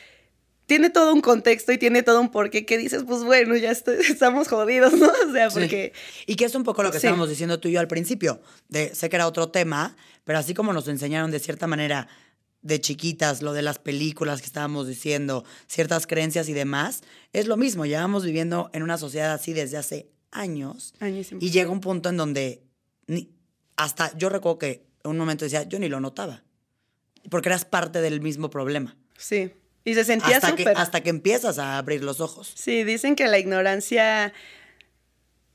[0.68, 3.70] tiene todo un contexto y tiene todo un porqué que dices, pues bueno, ya
[4.10, 5.08] estamos jodidos, ¿no?
[5.26, 5.94] O sea, porque...
[6.26, 8.94] Y que es un poco lo que estábamos diciendo tú y yo al principio, de,
[8.94, 12.06] sé que era otro tema, pero así como nos enseñaron de cierta manera
[12.60, 17.00] de chiquitas, lo de las películas que estábamos diciendo, ciertas creencias y demás,
[17.32, 20.92] es lo mismo, llevamos viviendo en una sociedad así desde hace años.
[21.00, 22.62] Y llega un punto en donde
[23.06, 23.30] ni,
[23.76, 26.44] hasta yo recuerdo que en un momento decía, yo ni lo notaba,
[27.30, 28.98] porque eras parte del mismo problema.
[29.16, 29.50] Sí.
[29.88, 32.52] Y se sentía hasta que, hasta que empiezas a abrir los ojos.
[32.54, 34.34] Sí, dicen que la ignorancia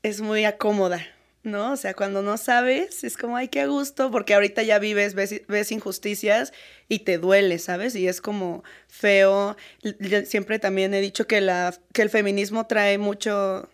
[0.02, 1.06] es muy acómoda,
[1.44, 1.70] ¿no?
[1.70, 5.70] O sea, cuando no sabes, es como, ay, qué gusto, porque ahorita ya vives, ves,
[5.70, 6.52] injusticias
[6.88, 7.94] y te duele, ¿sabes?
[7.94, 9.56] Y es como feo.
[10.00, 13.68] Yo siempre también he dicho que, la, que el feminismo trae mucho,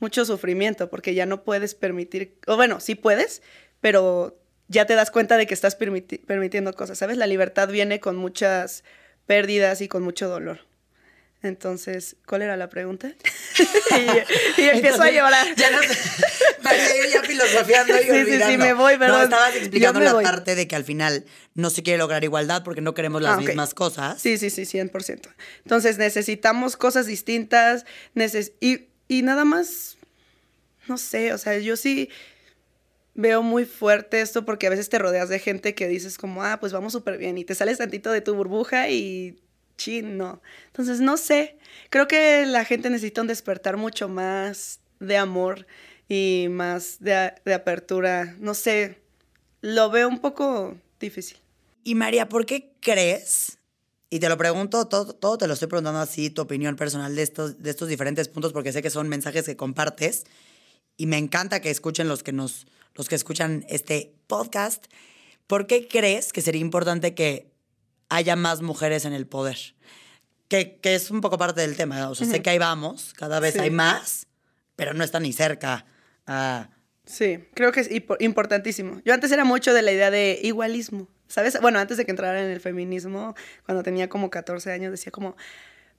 [0.00, 3.42] mucho sufrimiento, porque ya no puedes permitir, o bueno, sí puedes,
[3.82, 7.18] pero ya te das cuenta de que estás permitiendo cosas, ¿sabes?
[7.18, 8.84] La libertad viene con muchas
[9.26, 10.60] pérdidas y con mucho dolor.
[11.42, 13.12] Entonces, ¿cuál era la pregunta?
[14.58, 15.46] y, empiezo a llorar.
[15.54, 15.78] Ya no
[17.12, 19.18] ya filosofiando y sí, Sí, sí, me voy, perdón.
[19.18, 22.80] No, estabas explicando la parte de que al final no se quiere lograr igualdad porque
[22.80, 24.20] no queremos las ah, mismas cosas.
[24.20, 25.28] Sí, sí, sí, 100%.
[25.64, 27.84] Entonces, necesitamos cosas distintas
[28.60, 29.98] y, y nada más,
[30.88, 32.10] no sé, o sea, yo sí
[33.16, 36.60] veo muy fuerte esto porque a veces te rodeas de gente que dices como, ah,
[36.60, 39.40] pues vamos súper bien y te sales tantito de tu burbuja y
[39.76, 40.40] chin, no.
[40.68, 41.58] Entonces, no sé,
[41.90, 45.66] creo que la gente necesita un despertar mucho más de amor
[46.08, 49.00] y más de, de apertura, no sé,
[49.60, 51.38] lo veo un poco difícil.
[51.84, 53.58] Y María, ¿por qué crees?
[54.08, 57.22] Y te lo pregunto, todo, todo te lo estoy preguntando así, tu opinión personal de
[57.22, 60.24] estos, de estos diferentes puntos, porque sé que son mensajes que compartes
[60.96, 64.86] y me encanta que escuchen los que nos, los que escuchan este podcast,
[65.46, 67.50] ¿por qué crees que sería importante que
[68.08, 69.58] haya más mujeres en el poder?
[70.48, 72.08] Que, que es un poco parte del tema.
[72.08, 74.26] O sea, sé que ahí vamos, cada vez hay más,
[74.76, 75.86] pero no está ni cerca
[76.26, 76.70] a...
[77.04, 79.00] Sí, creo que es importantísimo.
[79.04, 81.60] Yo antes era mucho de la idea de igualismo, ¿sabes?
[81.60, 85.36] Bueno, antes de que entrara en el feminismo, cuando tenía como 14 años, decía como...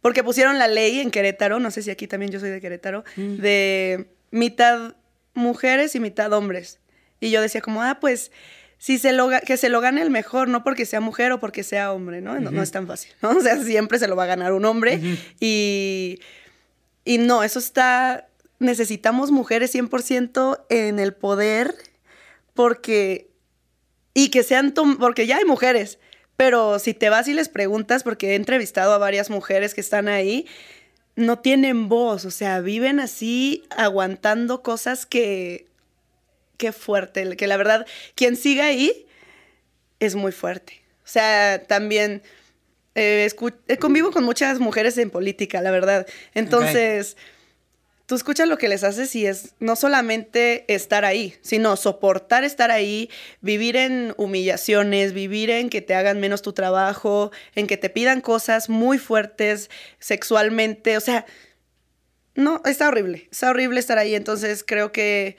[0.01, 3.03] Porque pusieron la ley en Querétaro, no sé si aquí también yo soy de Querétaro,
[3.15, 3.37] mm.
[3.37, 4.95] de mitad
[5.37, 6.79] mujeres y mitad hombres.
[7.19, 8.31] Y yo decía como, ah, pues
[8.77, 11.63] si se lo, que se lo gane el mejor, no porque sea mujer o porque
[11.63, 12.39] sea hombre, ¿no?
[12.39, 13.29] No, es tan fácil, ¿no?
[13.29, 14.99] O sea, siempre se lo va a ganar un hombre.
[15.39, 16.19] y,
[17.05, 18.27] y no, eso está,
[18.59, 21.73] necesitamos mujeres 100% en el poder
[22.53, 23.29] porque,
[24.13, 25.99] y que sean, porque ya hay mujeres,
[26.35, 30.07] pero si te vas y les preguntas, porque he entrevistado a varias mujeres que están
[30.07, 30.45] ahí,
[31.17, 35.65] no tienen voz, o sea, viven así aguantando cosas que
[36.57, 39.07] qué fuerte, que la verdad, quien siga ahí
[39.99, 40.81] es muy fuerte.
[41.03, 42.21] O sea, también
[42.93, 43.29] eh,
[43.67, 46.05] eh, convivo con muchas mujeres en política, la verdad.
[46.35, 47.17] Entonces,
[48.07, 52.71] tú escuchas lo que les haces y es no solamente estar ahí, sino soportar estar
[52.71, 53.09] ahí,
[53.41, 58.21] vivir en humillaciones, vivir en que te hagan menos tu trabajo, en que te pidan
[58.21, 60.95] cosas muy fuertes sexualmente.
[60.95, 61.25] O sea,
[62.33, 64.15] no, está horrible, está horrible estar ahí.
[64.15, 65.35] Entonces, creo que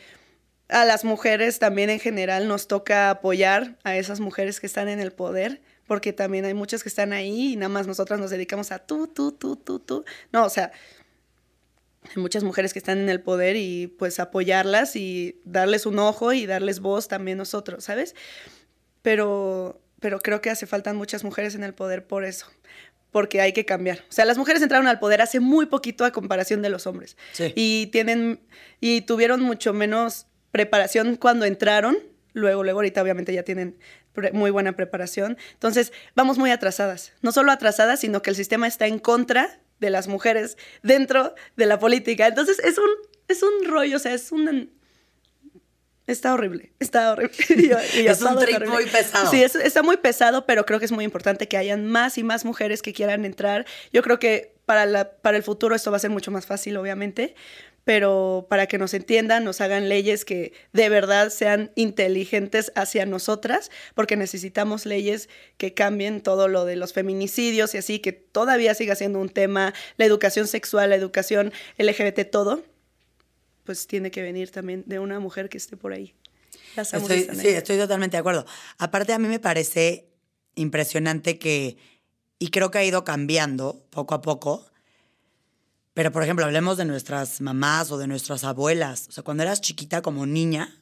[0.68, 5.00] a las mujeres también en general nos toca apoyar a esas mujeres que están en
[5.00, 8.72] el poder, porque también hay muchas que están ahí y nada más nosotras nos dedicamos
[8.72, 10.04] a tú, tú, tú, tú, tú.
[10.33, 10.70] No, o sea,
[12.16, 16.47] muchas mujeres que están en el poder y pues apoyarlas y darles un ojo y
[16.47, 18.14] darles voz también nosotros, ¿sabes?
[19.03, 22.47] Pero, pero creo que hace falta muchas mujeres en el poder por eso,
[23.11, 23.99] porque hay que cambiar.
[24.09, 27.16] O sea, las mujeres entraron al poder hace muy poquito a comparación de los hombres.
[27.55, 28.40] Y tienen,
[28.81, 31.99] y tuvieron mucho menos preparación cuando entraron,
[32.33, 33.79] luego, luego ahorita obviamente ya tienen
[34.33, 35.38] muy buena preparación.
[35.53, 37.12] Entonces, vamos muy atrasadas.
[37.23, 41.66] No solo atrasadas, sino que el sistema está en contra de las mujeres dentro de
[41.66, 42.26] la política.
[42.26, 42.88] Entonces, es un,
[43.28, 44.76] es un rollo, o sea, es un...
[46.06, 47.36] Está horrible, está horrible.
[47.94, 49.30] es un trip muy pesado.
[49.30, 52.46] Sí, está muy pesado, pero creo que es muy importante que hayan más y más
[52.46, 53.66] mujeres que quieran entrar.
[53.92, 56.78] Yo creo que para, la, para el futuro esto va a ser mucho más fácil,
[56.78, 57.34] obviamente,
[57.88, 63.70] pero para que nos entiendan, nos hagan leyes que de verdad sean inteligentes hacia nosotras,
[63.94, 68.94] porque necesitamos leyes que cambien todo lo de los feminicidios y así, que todavía siga
[68.94, 72.62] siendo un tema, la educación sexual, la educación LGBT, todo,
[73.64, 76.12] pues tiene que venir también de una mujer que esté por ahí.
[76.77, 78.44] Estoy, sí, estoy totalmente de acuerdo.
[78.77, 80.11] Aparte, a mí me parece
[80.57, 81.79] impresionante que,
[82.38, 84.66] y creo que ha ido cambiando poco a poco,
[85.98, 89.08] pero, por ejemplo, hablemos de nuestras mamás o de nuestras abuelas.
[89.08, 90.80] O sea, cuando eras chiquita como niña,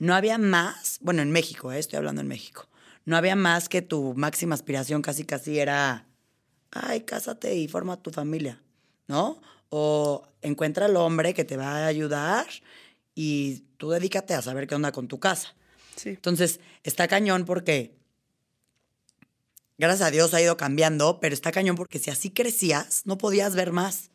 [0.00, 2.68] no había más, bueno, en México, eh, estoy hablando en México,
[3.04, 6.08] no había más que tu máxima aspiración casi casi era
[6.72, 8.60] ay, cásate y forma tu familia,
[9.06, 9.40] ¿no?
[9.68, 12.48] O encuentra al hombre que te va a ayudar
[13.14, 15.54] y tú dedícate a saber qué onda con tu casa.
[15.94, 16.08] Sí.
[16.08, 17.94] Entonces, está cañón porque,
[19.78, 23.54] gracias a Dios ha ido cambiando, pero está cañón porque si así crecías, no podías
[23.54, 24.10] ver más.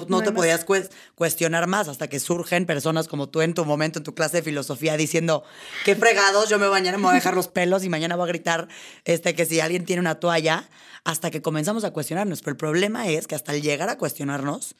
[0.00, 3.64] No, no, te podías cues- cuestionar más hasta que surgen personas como tú en tu
[3.64, 5.44] momento, en tu clase de filosofía, diciendo,
[5.84, 8.28] qué fregados, yo me mañana me voy a dejar los pelos y mañana voy a
[8.32, 8.68] gritar
[9.04, 10.68] este, que si alguien tiene una toalla,
[11.04, 12.40] hasta que comenzamos a cuestionarnos.
[12.40, 14.74] Pero el problema es que hasta el llegar a cuestionarnos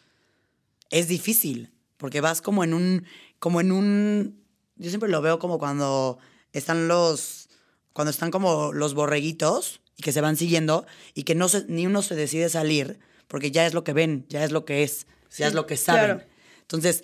[0.90, 3.06] es difícil, porque vas como en un,
[3.38, 4.42] como en un,
[4.76, 6.18] yo siempre lo veo como cuando
[6.52, 7.48] están los,
[7.92, 11.86] cuando están como los borreguitos y que se van siguiendo y que no se, ni
[11.86, 12.98] uno se decide salir
[13.32, 15.78] porque ya es lo que ven, ya es lo que es, ya es lo que
[15.78, 16.18] saben.
[16.18, 16.22] claro.
[16.60, 17.02] Entonces,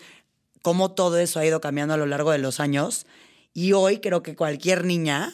[0.61, 3.07] cómo todo eso ha ido cambiando a lo largo de los años
[3.55, 5.33] y hoy creo que cualquier niña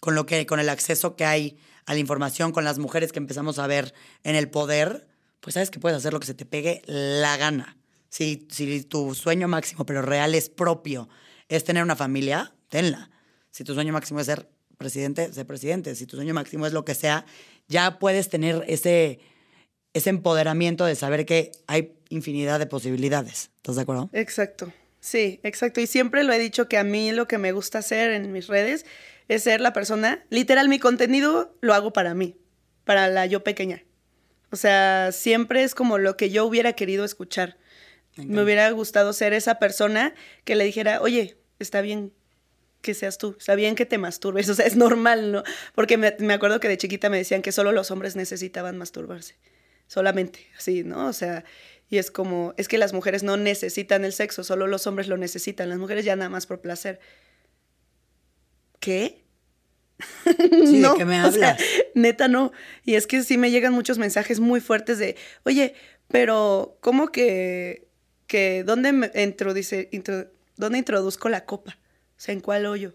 [0.00, 3.18] con lo que con el acceso que hay a la información con las mujeres que
[3.18, 3.92] empezamos a ver
[4.24, 5.06] en el poder,
[5.40, 7.76] pues sabes que puedes hacer lo que se te pegue la gana.
[8.08, 11.10] Si, si tu sueño máximo, pero real es propio,
[11.50, 13.10] es tener una familia, tenla.
[13.50, 15.94] Si tu sueño máximo es ser presidente, sé presidente.
[15.94, 17.26] Si tu sueño máximo es lo que sea,
[17.68, 19.20] ya puedes tener ese,
[19.94, 23.50] ese empoderamiento de saber que hay infinidad de posibilidades.
[23.56, 24.10] ¿Estás de acuerdo?
[24.12, 24.72] Exacto.
[25.00, 25.80] Sí, exacto.
[25.80, 28.46] Y siempre lo he dicho que a mí lo que me gusta hacer en mis
[28.46, 28.84] redes
[29.28, 32.36] es ser la persona, literal, mi contenido lo hago para mí,
[32.84, 33.84] para la yo pequeña.
[34.50, 37.56] O sea, siempre es como lo que yo hubiera querido escuchar.
[38.16, 42.12] Me hubiera gustado ser esa persona que le dijera, oye, está bien
[42.82, 45.42] que seas tú, está bien que te masturbes, o sea, es normal, ¿no?
[45.74, 49.36] Porque me, me acuerdo que de chiquita me decían que solo los hombres necesitaban masturbarse,
[49.90, 51.08] solamente, así, ¿no?
[51.08, 51.44] O sea,
[51.88, 55.16] y es como, es que las mujeres no necesitan el sexo, solo los hombres lo
[55.16, 57.00] necesitan, las mujeres ya nada más por placer.
[58.78, 59.24] ¿Qué?
[60.64, 61.64] Sí, ¿de qué me o sea, hablas?
[61.94, 62.52] neta no.
[62.84, 65.74] Y es que sí me llegan muchos mensajes muy fuertes de, oye,
[66.08, 67.88] pero ¿cómo que,
[68.28, 71.78] que dónde me introduce, intro- dónde introduzco la copa?
[72.16, 72.94] O sea, ¿en cuál hoyo?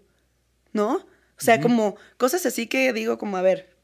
[0.72, 0.94] ¿No?
[0.96, 3.75] O sea, como cosas así que digo como, a ver,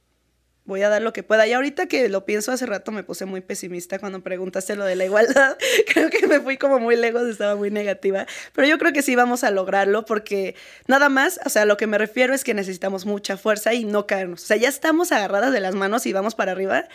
[0.65, 1.47] voy a dar lo que pueda.
[1.47, 4.97] Y ahorita que lo pienso hace rato me puse muy pesimista cuando preguntaste lo de
[4.97, 5.57] la igualdad.
[5.93, 8.27] creo que me fui como muy lejos, estaba muy negativa.
[8.53, 10.55] Pero yo creo que sí vamos a lograrlo porque
[10.87, 14.07] nada más, o sea, lo que me refiero es que necesitamos mucha fuerza y no
[14.07, 14.43] caernos.
[14.45, 16.89] O sea, ya estamos agarradas de las manos y vamos para arriba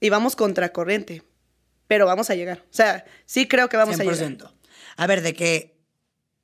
[0.00, 1.22] y vamos contracorriente.
[1.86, 2.58] Pero vamos a llegar.
[2.70, 4.16] O sea, sí creo que vamos a llegar.
[4.16, 4.50] 100%.
[4.96, 5.74] A ver, de que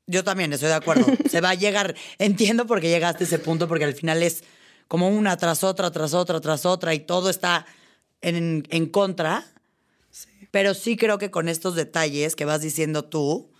[0.07, 1.07] yo también estoy de acuerdo.
[1.31, 1.95] Se va a llegar.
[2.19, 4.43] Entiendo por qué llegaste a ese punto, porque al final es
[4.91, 7.65] como una tras otra, tras otra, tras otra, y todo está
[8.23, 9.47] en, en contra.
[10.51, 13.53] Pero sí creo que con estos detalles que vas diciendo tú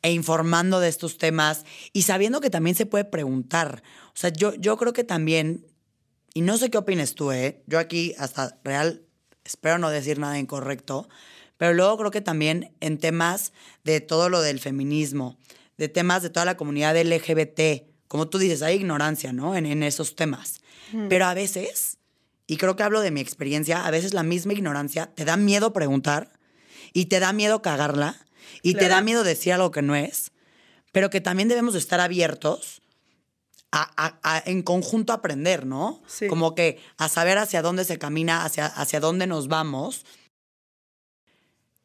[0.00, 3.82] e informando de estos temas y sabiendo que también se puede preguntar.
[4.06, 5.66] O sea, yo, yo creo que también,
[6.32, 7.62] y no sé qué opines tú, ¿eh?
[7.66, 9.02] Yo aquí hasta real
[9.44, 11.06] espero no decir nada incorrecto,
[11.58, 13.52] pero luego creo que también en temas
[13.84, 15.38] de todo lo del feminismo,
[15.76, 19.56] de temas de toda la comunidad LGBT, como tú dices, hay ignorancia, ¿no?
[19.56, 20.60] En, en esos temas.
[21.08, 21.96] Pero a veces,
[22.46, 25.72] y creo que hablo de mi experiencia, a veces la misma ignorancia te da miedo
[25.72, 26.30] preguntar
[26.92, 28.20] y te da miedo cagarla
[28.62, 30.30] y te da miedo decir algo que no es,
[30.92, 32.82] pero que también debemos de estar abiertos
[33.70, 36.02] a, a- a- en conjunto aprender, ¿no?
[36.06, 36.26] Sí.
[36.28, 40.04] Como que a saber hacia dónde se camina, hacia, hacia dónde nos vamos.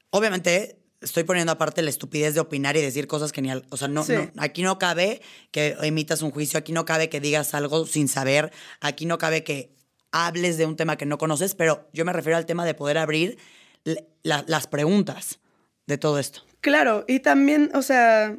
[0.10, 3.52] Obviamente, estoy poniendo aparte la estupidez de opinar y decir cosas que ni...
[3.52, 4.14] al- O sea, no, Sí.
[4.14, 8.08] no- aquí no cabe que emitas un juicio, aquí no cabe que digas algo sin
[8.08, 9.72] saber, aquí no cabe que
[10.12, 12.98] hables de un tema que no conoces, pero yo me refiero al tema de poder
[12.98, 13.38] abrir
[14.24, 15.40] la- las preguntas
[15.86, 16.42] de todo esto.
[16.62, 18.36] Claro, y también, o sea,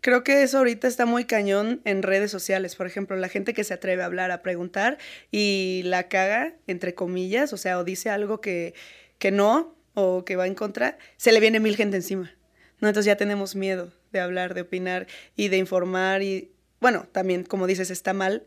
[0.00, 2.76] creo que eso ahorita está muy cañón en redes sociales.
[2.76, 4.96] Por ejemplo, la gente que se atreve a hablar, a preguntar
[5.30, 8.74] y la caga, entre comillas, o sea, o dice algo que,
[9.18, 12.32] que no o que va en contra, se le viene mil gente encima.
[12.80, 12.88] ¿no?
[12.88, 17.66] Entonces ya tenemos miedo de hablar, de opinar y de informar y, bueno, también, como
[17.66, 18.44] dices, está mal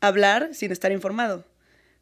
[0.00, 1.44] hablar sin estar informado.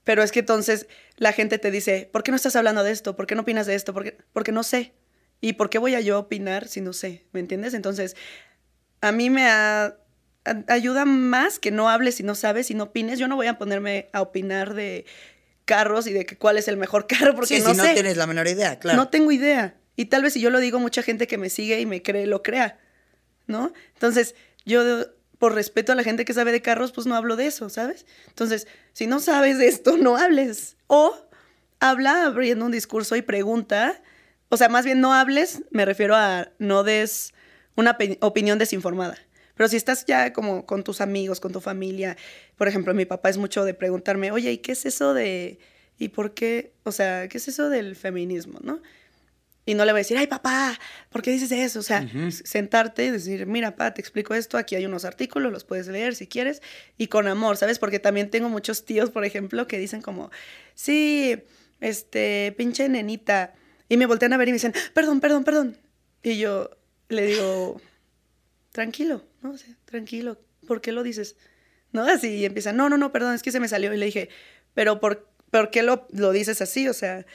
[0.04, 3.14] Pero es que entonces la gente te dice, ¿por qué no estás hablando de esto?
[3.14, 3.92] ¿Por qué no opinas de esto?
[3.94, 4.18] ¿Por qué?
[4.32, 4.92] Porque no sé.
[5.40, 7.24] ¿Y por qué voy a yo opinar si no sé?
[7.32, 7.74] ¿Me entiendes?
[7.74, 8.16] Entonces,
[9.00, 9.48] a mí me
[10.68, 13.18] ayuda más que no hables si no sabes y no opines.
[13.18, 15.04] Yo no voy a ponerme a opinar de
[15.64, 17.94] carros y de que cuál es el mejor carro porque sí, no si no sé.
[17.94, 18.96] tienes la menor idea, claro.
[18.96, 19.76] No tengo idea.
[19.96, 22.26] Y tal vez si yo lo digo, mucha gente que me sigue y me cree,
[22.26, 22.78] lo crea,
[23.46, 23.72] ¿no?
[23.94, 24.82] Entonces, yo,
[25.38, 28.06] por respeto a la gente que sabe de carros, pues no hablo de eso, ¿sabes?
[28.28, 30.76] Entonces, si no sabes de esto, no hables.
[30.86, 31.14] O
[31.80, 34.00] habla abriendo un discurso y pregunta.
[34.48, 37.34] O sea, más bien no hables, me refiero a no des
[37.74, 39.18] una opinión desinformada.
[39.54, 42.16] Pero si estás ya como con tus amigos, con tu familia,
[42.56, 45.58] por ejemplo, mi papá es mucho de preguntarme, oye, ¿y qué es eso de,
[45.98, 48.80] y por qué, o sea, qué es eso del feminismo, no?
[49.64, 50.76] Y no le voy a decir, ay, papá,
[51.08, 51.78] ¿por qué dices eso?
[51.78, 55.62] O sea, sentarte y decir, mira, papá, te explico esto, aquí hay unos artículos, los
[55.62, 56.62] puedes leer si quieres,
[56.98, 57.78] y con amor, ¿sabes?
[57.78, 60.32] Porque también tengo muchos tíos, por ejemplo, que dicen como,
[60.74, 61.44] sí,
[61.80, 63.54] este, pinche nenita.
[63.88, 65.78] Y me voltean a ver y me dicen, perdón, perdón, perdón.
[66.24, 66.70] Y yo
[67.08, 67.80] le digo,
[68.72, 69.50] tranquilo, ¿no?
[69.50, 71.36] O sea, tranquilo, ¿por qué lo dices?
[71.92, 72.04] ¿No?
[72.04, 73.92] Así y empieza, no, no, no, perdón, es que se me salió.
[73.92, 74.28] Y le dije,
[74.74, 76.88] pero ¿por, ¿por qué lo, lo dices así?
[76.88, 77.26] O sea,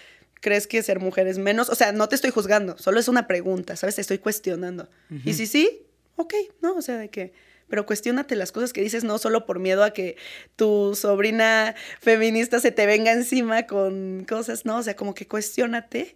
[0.41, 1.69] ¿crees que ser mujer es menos?
[1.69, 3.95] O sea, no te estoy juzgando, solo es una pregunta, ¿sabes?
[3.95, 4.89] Te estoy cuestionando.
[5.25, 5.85] Y si sí,
[6.15, 6.75] ok, ¿no?
[6.75, 7.33] O sea, de que...
[7.69, 10.15] Pero cuestionate las cosas que dices, no solo por miedo a que
[10.55, 14.77] tu sobrina feminista se te venga encima con cosas, ¿no?
[14.77, 16.15] O sea, como que cuestionate.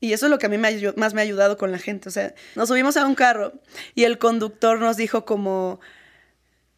[0.00, 2.08] Y eso es lo que a mí me más me ha ayudado con la gente.
[2.08, 3.52] O sea, nos subimos a un carro
[3.94, 5.78] y el conductor nos dijo como,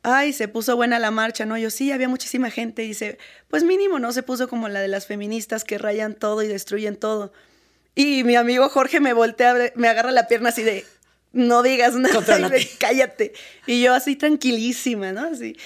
[0.03, 1.57] ay, se puso buena la marcha, ¿no?
[1.57, 2.83] Yo sí, había muchísima gente.
[2.83, 3.19] Y dice,
[3.49, 4.13] pues mínimo, ¿no?
[4.13, 7.33] Se puso como la de las feministas que rayan todo y destruyen todo.
[7.95, 10.85] Y mi amigo Jorge me voltea, me agarra la pierna así de,
[11.33, 13.35] no digas nada, cállate.
[13.67, 15.23] Y yo así tranquilísima, ¿no?
[15.23, 15.57] Así.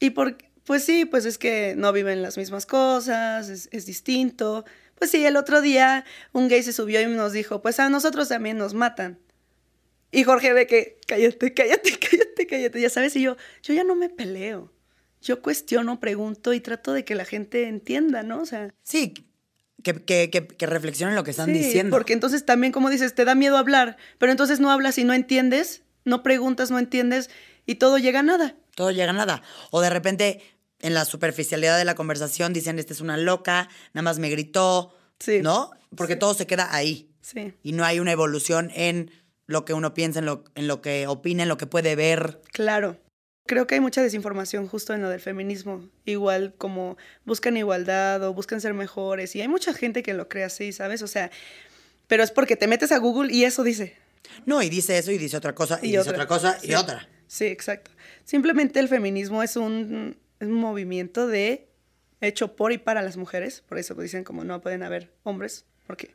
[0.00, 4.64] Y por, pues sí, pues es que no viven las mismas cosas, es, es distinto.
[5.04, 8.30] Pues sí, el otro día un gay se subió y nos dijo, pues a nosotros
[8.30, 9.18] también nos matan.
[10.10, 13.96] Y Jorge ve que, cállate, cállate, cállate, cállate, ya sabes, y yo, yo ya no
[13.96, 14.72] me peleo.
[15.20, 18.40] Yo cuestiono, pregunto y trato de que la gente entienda, ¿no?
[18.40, 18.72] O sea.
[18.82, 19.12] Sí,
[19.82, 21.94] que, que, que, reflexionen lo que están sí, diciendo.
[21.94, 25.12] Porque entonces también, como dices, te da miedo hablar, pero entonces no hablas y no
[25.12, 27.28] entiendes, no preguntas, no entiendes
[27.66, 28.56] y todo llega a nada.
[28.74, 29.42] Todo llega a nada.
[29.70, 30.53] O de repente,
[30.84, 34.94] en la superficialidad de la conversación, dicen, esta es una loca, nada más me gritó,
[35.18, 35.40] sí.
[35.40, 35.70] ¿no?
[35.96, 37.10] Porque todo se queda ahí.
[37.22, 37.54] Sí.
[37.62, 39.10] Y no hay una evolución en
[39.46, 42.42] lo que uno piensa, en lo, en lo que opina, en lo que puede ver.
[42.52, 43.00] Claro.
[43.46, 45.88] Creo que hay mucha desinformación justo en lo del feminismo.
[46.04, 49.34] Igual como buscan igualdad o buscan ser mejores.
[49.36, 51.00] Y hay mucha gente que lo cree así, ¿sabes?
[51.00, 51.30] O sea,
[52.08, 53.96] pero es porque te metes a Google y eso dice.
[54.44, 57.08] No, y dice eso y dice otra cosa y, dice otra, otra cosa y otra.
[57.26, 57.90] Sí, exacto.
[58.24, 60.16] Simplemente el feminismo es un,
[60.46, 61.68] un movimiento de
[62.20, 63.62] hecho por y para las mujeres.
[63.68, 66.14] Por eso dicen como no pueden haber hombres, porque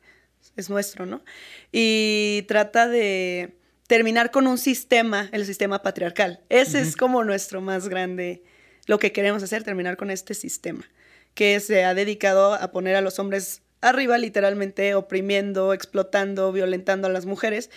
[0.56, 1.24] es nuestro, ¿no?
[1.72, 3.58] Y trata de
[3.88, 6.42] terminar con un sistema, el sistema patriarcal.
[6.50, 8.44] Ese es como nuestro más grande,
[8.86, 10.88] lo que queremos hacer, terminar con este sistema,
[11.34, 17.12] que se ha dedicado a poner a los hombres arriba, literalmente oprimiendo, explotando, violentando a
[17.12, 17.70] las mujeres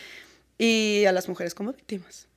[0.59, 2.29] y a las mujeres como víctimas.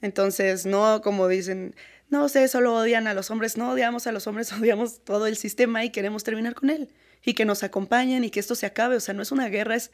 [0.00, 1.76] Entonces, no como dicen,
[2.12, 5.34] no sé, solo odian a los hombres, no odiamos a los hombres, odiamos todo el
[5.34, 6.90] sistema y queremos terminar con él
[7.24, 8.96] y que nos acompañen y que esto se acabe.
[8.96, 9.90] O sea, no es una guerra, es,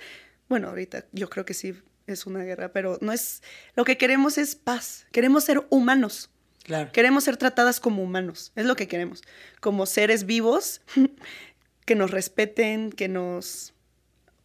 [0.49, 1.75] bueno, ahorita yo creo que sí
[2.09, 3.43] es una guerra, pero no es,
[3.77, 6.31] lo que queremos es paz, queremos ser humanos.
[6.65, 6.91] Claro.
[6.93, 9.23] Queremos ser tratadas como humanos, es lo que queremos,
[9.61, 10.83] como seres vivos
[11.87, 13.75] que nos respeten, que nos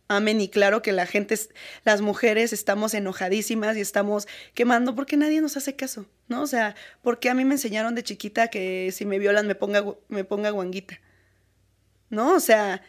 [0.07, 1.39] amen y claro que la gente,
[1.83, 6.41] las mujeres estamos enojadísimas y estamos quemando porque nadie nos hace caso, ¿no?
[6.41, 9.83] O sea, porque a mí me enseñaron de chiquita que si me violan me ponga,
[10.09, 10.99] me ponga guanguita.
[12.13, 12.35] ¿no?
[12.35, 12.81] O sea,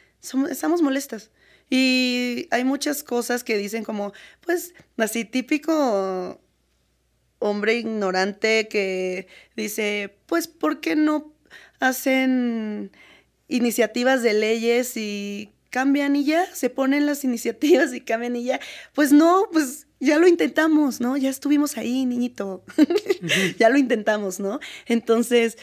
[0.51, 1.31] estamos molestas.
[1.71, 4.12] Y hay muchas cosas que dicen como,
[4.43, 6.41] pues, así típico
[7.39, 11.33] hombre ignorante que dice, pues, ¿por qué no
[11.81, 12.93] hacen
[13.49, 18.61] iniciativas de leyes y cambian y ya, se ponen las iniciativas y cambian y ya?
[18.95, 21.16] Pues no, pues ya lo intentamos, ¿no?
[21.16, 22.64] Ya estuvimos ahí, niñito.
[23.59, 24.61] ya lo intentamos, ¿no?
[24.87, 25.59] Entonces,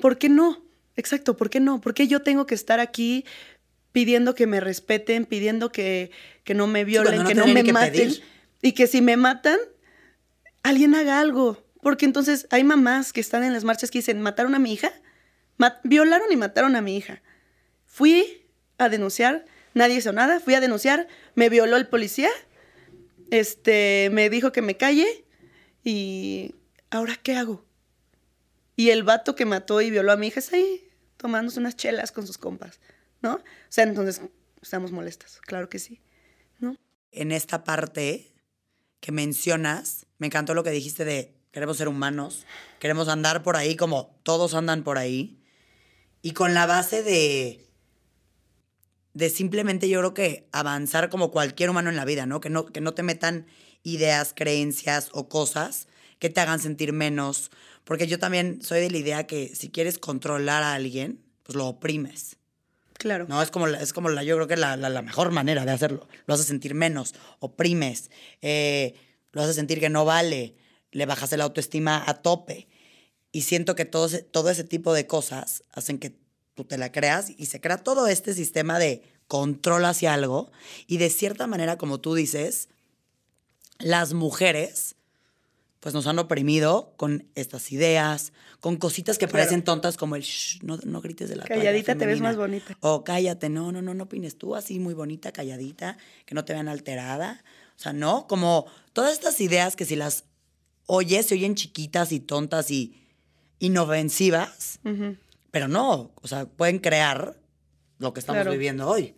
[0.00, 0.62] ¿por qué no?
[0.94, 1.80] Exacto, ¿por qué no?
[1.80, 3.24] ¿Por qué yo tengo que estar aquí
[3.90, 6.12] pidiendo que me respeten, pidiendo que,
[6.44, 8.12] que no me violen, que no me maten?
[8.60, 9.58] Y que si me matan,
[10.62, 11.64] alguien haga algo.
[11.82, 14.92] Porque entonces hay mamás que están en las marchas que dicen, ¿mataron a mi hija?
[15.82, 17.22] violaron y mataron a mi hija.
[17.86, 18.41] Fui
[18.84, 22.30] a denunciar, nadie hizo nada, fui a denunciar, me violó el policía,
[23.30, 25.24] este, me dijo que me calle
[25.84, 26.54] y
[26.90, 27.64] ¿ahora qué hago?
[28.76, 32.12] Y el vato que mató y violó a mi hija está ahí tomándose unas chelas
[32.12, 32.80] con sus compas,
[33.20, 33.34] ¿no?
[33.34, 34.20] O sea, entonces
[34.60, 36.00] estamos molestas, claro que sí,
[36.58, 36.76] ¿no?
[37.10, 38.34] En esta parte
[39.00, 42.46] que mencionas, me encantó lo que dijiste de queremos ser humanos,
[42.78, 45.38] queremos andar por ahí como todos andan por ahí,
[46.22, 47.66] y con la base de
[49.14, 52.40] de simplemente yo creo que avanzar como cualquier humano en la vida, ¿no?
[52.40, 53.46] Que no, que no te metan
[53.82, 55.88] ideas, creencias o cosas
[56.18, 57.50] que te hagan sentir menos
[57.84, 61.66] porque yo también soy de la idea que si quieres controlar a alguien, pues lo
[61.66, 62.36] oprimes.
[62.94, 63.26] Claro.
[63.28, 65.72] No, es como, la, es como la, yo creo que la, la, mejor manera de
[65.72, 66.06] hacerlo.
[66.26, 68.10] Lo haces sentir menos, oprimes,
[68.42, 68.94] eh,
[69.32, 70.54] lo haces sentir que no vale.
[70.92, 72.68] le bajas el autoestima a tope.
[73.32, 76.16] Y siento que todo todo ese tipo de cosas hacen que
[76.54, 80.50] tú te la creas y se crea todo este sistema de control hacia algo.
[80.86, 82.68] Y de cierta manera, como tú dices,
[83.78, 84.96] las mujeres
[85.80, 90.60] pues nos han oprimido con estas ideas, con cositas que parecen tontas como el Shh,
[90.62, 92.28] no, no grites de la Calladita te ves femenina".
[92.28, 92.78] más bonita.
[92.78, 96.52] O cállate, no, no, no, no opines tú así muy bonita, calladita, que no te
[96.52, 97.42] vean alterada.
[97.76, 100.22] O sea, no, como todas estas ideas que si las
[100.86, 103.02] oyes se oyen chiquitas y tontas y
[103.58, 105.16] inofensivas, Ujú.
[105.52, 107.38] Pero no, o sea, pueden crear
[107.98, 108.50] lo que estamos Claro.
[108.50, 109.14] viviendo hoy.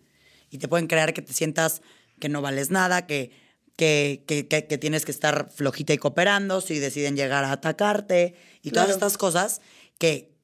[0.51, 1.81] Y te pueden crear que te sientas
[2.19, 3.31] que no vales nada, que,
[3.75, 8.69] que, que, que- tienes que estar flojita y cooperando si deciden llegar a atacarte y
[8.71, 9.61] todas estas cosas
[9.97, 10.35] que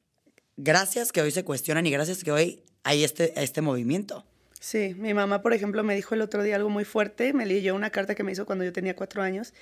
[0.58, 4.26] gracias que hoy se cuestionan y gracias que hoy hay este, este movimiento.
[4.60, 7.34] Sí, mi mamá, por ejemplo, me dijo el otro día algo muy fuerte.
[7.34, 9.54] Me leyó una carta que me hizo cuando yo tenía cuatro años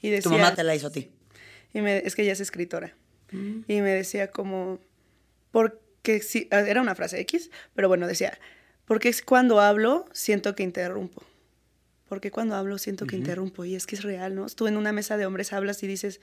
[0.00, 0.30] y decía...
[0.30, 1.10] Tu mamá te la hizo a ti.
[1.74, 2.96] Y me- es que ella es escritora.
[3.30, 4.80] Y me decía como,
[5.50, 8.38] porque si, ah, era una frase X, pero bueno, decía,
[8.84, 11.22] porque es cuando hablo siento que interrumpo.
[12.08, 13.66] Porque cuando hablo siento que interrumpo.
[13.66, 14.46] Y es que es real, ¿no?
[14.46, 16.22] Tú en una mesa de hombres hablas y dices,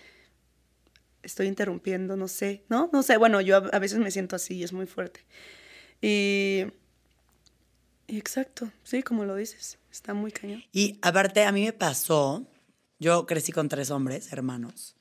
[1.22, 2.90] estoy interrumpiendo, no sé, ¿no?
[2.92, 5.26] No sé, bueno, yo a, a veces me siento así y es muy fuerte.
[6.02, 6.66] Y,
[8.08, 10.64] y exacto, sí, como lo dices, está muy cañón.
[10.72, 12.48] Y aparte, a mí me pasó,
[13.00, 14.96] yo crecí con tres hombres, hermanos,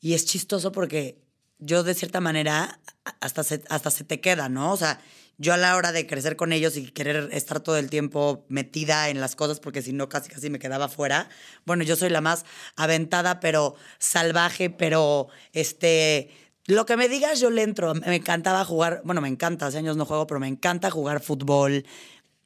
[0.00, 1.25] y es chistoso porque
[1.58, 2.80] yo de cierta manera
[3.20, 4.72] hasta se, hasta se te queda, ¿no?
[4.72, 5.00] O sea,
[5.38, 9.10] yo a la hora de crecer con ellos y querer estar todo el tiempo metida
[9.10, 11.28] en las cosas, porque si no casi casi me quedaba fuera,
[11.66, 12.44] bueno, yo soy la más
[12.76, 16.30] aventada, pero salvaje, pero este...
[16.68, 17.94] Lo que me digas, yo le entro.
[17.94, 21.86] Me encantaba jugar, bueno, me encanta, hace años no juego, pero me encanta jugar fútbol,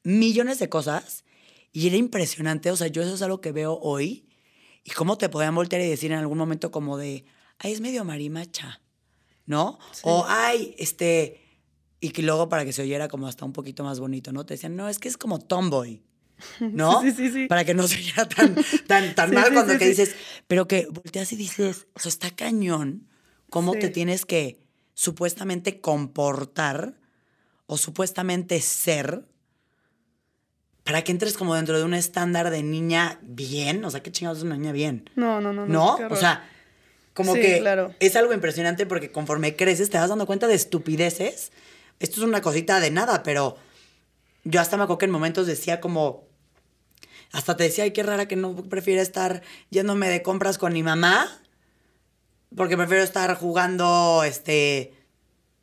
[0.02, 1.24] millones de cosas.
[1.72, 4.28] Y era impresionante, o sea, yo eso es algo que veo hoy.
[4.84, 7.24] Y cómo te podían voltear y decir en algún momento como de,
[7.58, 8.82] ay, es medio marimacha,
[9.50, 9.80] ¿no?
[10.02, 11.44] O, ay, este...
[12.02, 14.46] Y que luego para que se oyera como hasta un poquito más bonito, ¿no?
[14.46, 16.02] Te decían, no, es que es como tomboy,
[16.60, 17.02] ¿no?
[17.02, 17.46] Sí, sí, sí.
[17.46, 20.14] Para que no se oyera tan, tan, tan mal cuando que dices,
[20.46, 23.08] pero que volteas y dices, o sea, está cañón,
[23.50, 26.98] cómo te tienes que supuestamente comportar
[27.66, 29.26] o supuestamente ser
[30.84, 34.38] para que entres como dentro de un estándar de niña bien, o sea, qué chingados
[34.38, 35.10] es una niña bien.
[35.16, 35.66] No, no, no.
[35.66, 35.98] ¿No?
[36.08, 36.48] o sea,
[37.14, 37.94] como Sí, que claro.
[38.00, 41.52] es algo impresionante porque conforme creces te vas dando cuenta de estupideces.
[41.98, 43.56] Esto es una cosita de nada, pero
[44.44, 46.24] yo hasta me acuerdo que en momentos decía como,
[47.32, 50.82] hasta te decía, ay, qué rara que no prefiero estar yéndome de compras con mi
[50.82, 51.40] mamá,
[52.56, 54.94] porque prefiero estar jugando, este,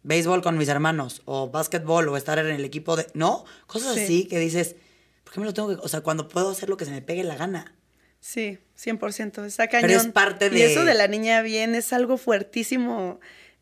[0.04, 3.44] béisbol con mis hermanos, o básquetbol, o estar en el equipo de, ¿no?
[3.66, 4.02] Cosas Sí.
[4.04, 4.76] así que dices,
[5.24, 7.02] ¿por qué me lo tengo que, o sea, cuando puedo hacer lo que se me
[7.02, 7.74] pegue la gana?
[8.20, 9.46] Sí, 100%.
[9.46, 9.88] Está cañón.
[9.90, 13.20] Pero es parte Y de- eso de la niña bien es algo fuertísimo.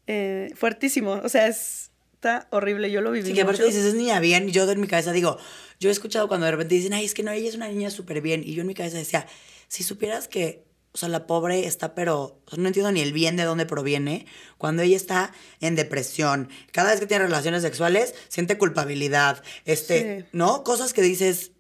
[0.07, 1.13] eh, fuertísimo.
[1.23, 2.91] O sea, es- está horrible.
[2.91, 3.27] Yo lo viví.
[3.29, 5.39] Sí, que aparte dices, es niña bien, y yo en mi cabeza digo,
[5.79, 7.89] yo he escuchado cuando de repente dicen, ay, es que no, ella es una niña
[7.89, 9.25] súper bien, y yo en mi cabeza decía,
[9.67, 13.13] si supieras que, o sea, la pobre está, pero, o sea, no entiendo ni el
[13.13, 14.27] bien de dónde proviene,
[14.59, 20.25] cuando ella está en depresión, cada vez que tiene relaciones sexuales, siente culpabilidad, este, Sí.
[20.33, 20.63] ¿no?
[20.63, 21.51] Cosas que dices,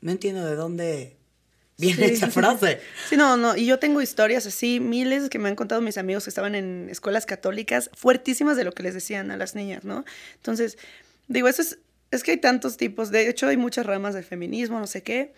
[0.00, 1.18] no entiendo de dónde
[1.80, 1.94] Sí.
[1.98, 2.80] esa frase.
[3.08, 3.56] Sí, no, no.
[3.56, 6.88] Y yo tengo historias así, miles que me han contado mis amigos que estaban en
[6.90, 10.04] escuelas católicas, fuertísimas de lo que les decían a las niñas, ¿no?
[10.36, 10.78] Entonces,
[11.28, 11.78] digo, eso es,
[12.10, 13.10] es que hay tantos tipos.
[13.10, 15.34] De hecho, hay muchas ramas del feminismo, no sé qué.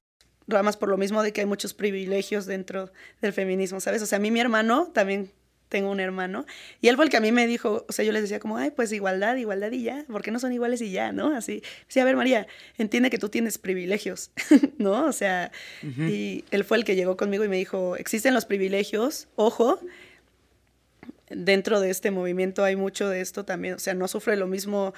[0.48, 4.02] Ramas por lo mismo de que hay muchos privilegios dentro del feminismo, ¿sabes?
[4.02, 5.30] O sea, a mí mi hermano, también
[5.72, 6.44] tengo un hermano,
[6.82, 8.58] y él fue el que a mí me dijo, o sea, yo les decía como,
[8.58, 11.34] ay, pues igualdad, igualdad y ya, porque no son iguales y ya, ¿no?
[11.34, 12.46] Así, sí, a ver, María,
[12.76, 14.30] entiende que tú tienes privilegios,
[14.78, 15.06] ¿no?
[15.06, 15.50] O sea,
[15.82, 19.80] y él fue el que llegó conmigo y me dijo, existen los privilegios, ojo,
[21.30, 24.92] dentro de este movimiento hay mucho de esto también, o sea, no sufre lo mismo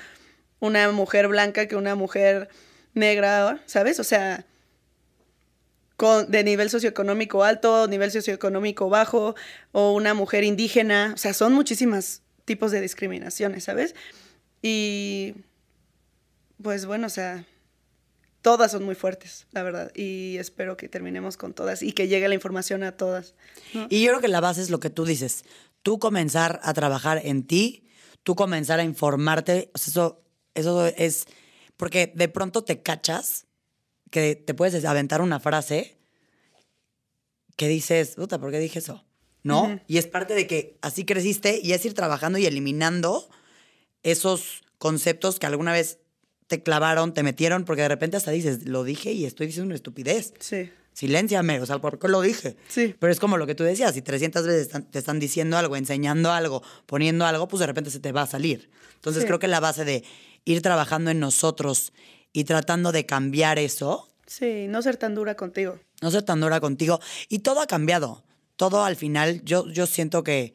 [0.58, 2.48] una mujer blanca que una mujer
[2.94, 4.00] negra, ¿sabes?
[4.00, 4.44] O sea,
[5.96, 9.34] con, de nivel socioeconómico alto, nivel socioeconómico bajo,
[9.72, 13.94] o una mujer indígena, o sea, son muchísimos tipos de discriminaciones, ¿sabes?
[14.62, 15.34] Y
[16.62, 17.44] pues bueno, o sea,
[18.42, 22.28] todas son muy fuertes, la verdad, y espero que terminemos con todas y que llegue
[22.28, 23.34] la información a todas.
[23.88, 25.44] Y yo creo que la base es lo que tú dices.
[25.82, 27.88] Tú comenzar a trabajar en ti,
[28.22, 29.70] tú comenzar a informarte.
[29.74, 30.22] O sea, eso,
[30.54, 31.26] eso es.
[31.76, 33.46] Porque de pronto te cachas
[34.14, 35.98] que te puedes aventar una frase
[37.56, 39.04] que dices, puta, ¿por qué dije eso?
[39.42, 39.80] ¿No?
[39.88, 43.28] Y es parte de que así creciste y es ir trabajando y eliminando
[44.04, 45.98] esos conceptos que alguna vez
[46.46, 49.74] te clavaron, te metieron, porque de repente hasta dices, lo dije y estoy diciendo una
[49.74, 50.32] estupidez.
[50.38, 50.70] Sí.
[50.92, 52.56] Silénciame, o sea, ¿por qué lo dije?
[52.68, 52.94] Sí.
[53.00, 56.30] Pero es como lo que tú decías, si 300 veces te están diciendo algo, enseñando
[56.30, 58.70] algo, poniendo algo, pues de repente se te va a salir.
[58.94, 59.26] Entonces Sí.
[59.26, 60.04] creo que la base de
[60.44, 61.92] ir trabajando en nosotros
[62.34, 65.78] y tratando de cambiar eso, Sí, no ser tan dura contigo.
[66.02, 66.98] no ser tan dura contigo.
[67.28, 68.24] Y todo ha cambiado.
[68.56, 70.54] Todo al final, yo, yo siento que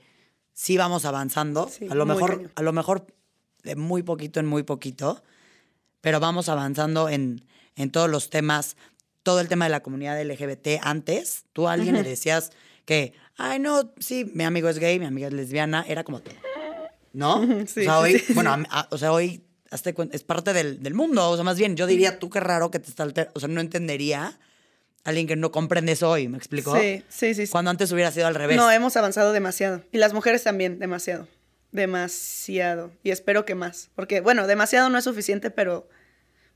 [0.53, 1.67] sí vamos avanzando.
[1.69, 3.05] Sí, a lo mejor, a lo mejor
[3.63, 5.21] de muy poquito en muy poquito,
[6.01, 8.75] pero vamos avanzando en, en todos los temas.
[9.21, 10.79] Todo el tema de la comunidad LGBT.
[10.81, 12.51] Antes, tú a alguien le decías
[12.85, 16.21] que, ay, no, sí, mi amigo es gay, mi amiga es lesbiana, era como,
[17.13, 17.41] ¿no?
[17.67, 18.33] Sí, o sea, sí, hoy, sí.
[18.33, 21.29] bueno, a- a- o sea, hoy hazte es parte del, del mundo.
[21.29, 23.49] O sea, más bien, yo diría, tú qué raro que te está alter- O sea,
[23.49, 24.39] no entendería
[25.03, 26.75] alguien que no comprende eso hoy, ¿me explico?
[26.79, 27.45] Sí, sí, sí.
[27.45, 27.51] sí.
[27.51, 28.57] Cuando antes hubiera sido al revés.
[28.57, 29.83] No, hemos avanzado demasiado.
[29.91, 31.27] Y las mujeres también, demasiado.
[31.71, 32.91] Demasiado.
[33.03, 33.89] Y espero que más.
[33.95, 35.87] Porque, bueno, demasiado no es suficiente, pero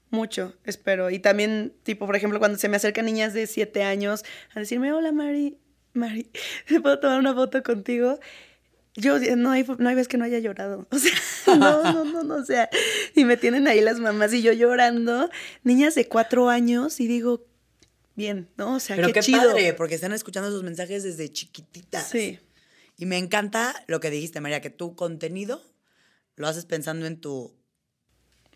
[0.09, 1.09] mucho, espero.
[1.09, 4.93] Y también, tipo, por ejemplo, cuando se me acercan niñas de siete años a decirme,
[4.93, 5.57] hola, Mari,
[5.93, 6.30] Mari,
[6.70, 8.20] ¿me puedo tomar una foto contigo?
[8.96, 10.88] Yo, no hay, no hay vez que no haya llorado.
[10.91, 11.12] O sea,
[11.58, 12.70] no, no, no, no, o sea,
[13.16, 15.30] y me tienen ahí las mamás y yo llorando.
[15.64, 17.46] Niñas de cuatro años y digo,
[18.16, 18.76] bien, ¿no?
[18.76, 19.52] O sea, Pero qué, qué, chido.
[19.52, 22.08] padre, porque están escuchando esos mensajes desde chiquititas.
[22.10, 22.39] Sí.
[22.98, 25.62] Y me encanta lo que dijiste, María, que tu contenido
[26.36, 27.54] lo haces pensando en tu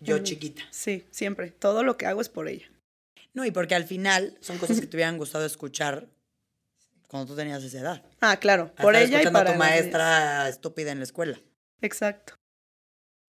[0.00, 0.62] yo chiquita.
[0.70, 1.50] Sí, siempre.
[1.50, 2.66] Todo lo que hago es por ella.
[3.34, 6.08] No, y porque al final son cosas que te hubieran gustado escuchar
[7.08, 8.02] cuando tú tenías esa edad.
[8.20, 9.58] Ah, claro, por ella y para a tu niñas.
[9.58, 11.40] maestra estúpida en la escuela.
[11.80, 12.34] Exacto.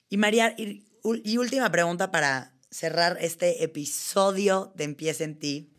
[0.09, 5.73] Y María, y última pregunta para cerrar este episodio de Empieza en ti.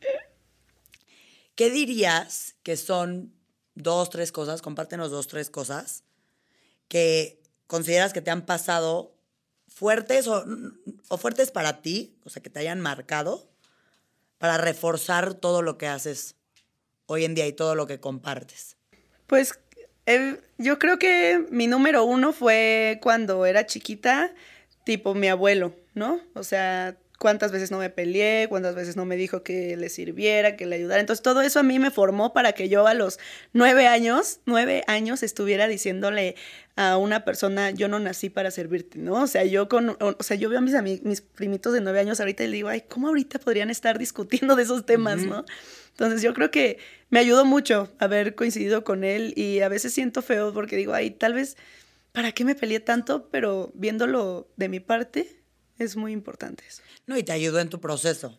[1.55, 3.35] ¿Qué dirías que son
[3.75, 6.05] dos, tres cosas, compártenos dos, tres cosas,
[6.89, 9.15] que consideras que te han pasado
[9.69, 10.45] fuertes o,
[11.09, 13.51] o fuertes para ti, o sea, que te hayan marcado,
[14.39, 16.37] para reforzar todo lo que haces
[17.11, 18.77] hoy en día y todo lo que compartes?
[19.27, 19.59] Pues
[20.07, 24.33] eh, yo creo que mi número uno fue cuando era chiquita,
[24.85, 26.21] tipo mi abuelo, ¿no?
[26.35, 30.57] O sea, cuántas veces no me peleé, cuántas veces no me dijo que le sirviera,
[30.57, 31.01] que le ayudara.
[31.01, 33.19] Entonces todo eso a mí me formó para que yo a los
[33.53, 36.35] nueve años, nueve años estuviera diciéndole
[36.77, 39.23] a una persona, yo no nací para servirte, ¿no?
[39.23, 42.01] O sea, yo con, o sea, yo veo a mis, ami- mis primitos de nueve
[42.01, 45.45] años ahorita y le digo, ay, ¿cómo ahorita podrían estar discutiendo de esos temas, no?
[45.91, 46.79] Entonces yo creo que
[47.11, 51.11] me ayudó mucho haber coincidido con él y a veces siento feo porque digo, ay,
[51.11, 51.59] tal vez,
[52.13, 53.29] ¿para qué me peleé tanto?
[53.31, 55.37] Pero viéndolo de mi parte,
[55.85, 56.83] es muy importante eso.
[57.07, 58.37] No, y te ayudó en tu proceso.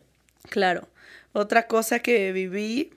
[0.48, 0.88] Claro.
[1.32, 2.94] Otra cosa que viví,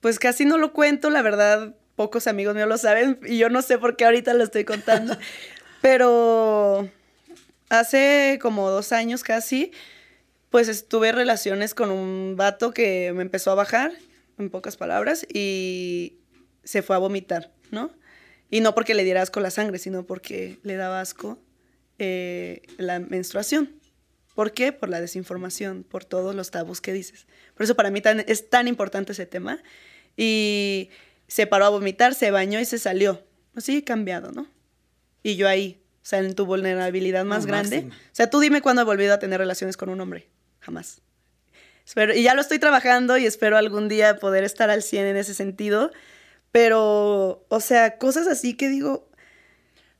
[0.00, 3.62] pues casi no lo cuento, la verdad, pocos amigos míos lo saben y yo no
[3.62, 5.16] sé por qué ahorita lo estoy contando,
[5.82, 6.88] pero
[7.68, 9.72] hace como dos años casi,
[10.50, 13.92] pues estuve en relaciones con un vato que me empezó a bajar,
[14.38, 16.18] en pocas palabras, y
[16.64, 17.90] se fue a vomitar, ¿no?
[18.50, 21.38] Y no porque le diera asco la sangre, sino porque le daba asco
[21.98, 23.70] eh, la menstruación.
[24.34, 24.72] ¿Por qué?
[24.72, 27.26] Por la desinformación, por todos los tabús que dices.
[27.54, 29.60] Por eso para mí tan- es tan importante ese tema.
[30.16, 30.90] Y
[31.26, 33.22] se paró a vomitar, se bañó y se salió.
[33.54, 34.46] Así cambiado, ¿no?
[35.24, 37.82] Y yo ahí, o sea, en tu vulnerabilidad más No, grande.
[37.82, 37.96] máxima.
[37.96, 40.28] O sea, tú dime cuándo he volvido a tener relaciones con un hombre.
[40.60, 41.00] Jamás.
[41.84, 45.16] Espero, y ya lo estoy trabajando y espero algún día poder estar al 100 en
[45.16, 45.90] ese sentido.
[46.52, 49.07] Pero, o sea, cosas así que digo,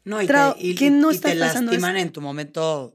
[0.04, 2.06] No, y Trau- te, y- ¿qué y- no y está te lastiman eso?
[2.06, 2.94] en tu momento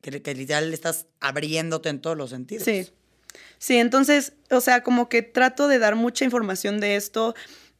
[0.00, 2.64] que, que literal estás abriéndote en todos los sentidos.
[2.64, 2.88] Sí.
[3.58, 7.34] Sí, entonces, o sea, como que trato de dar mucha información de esto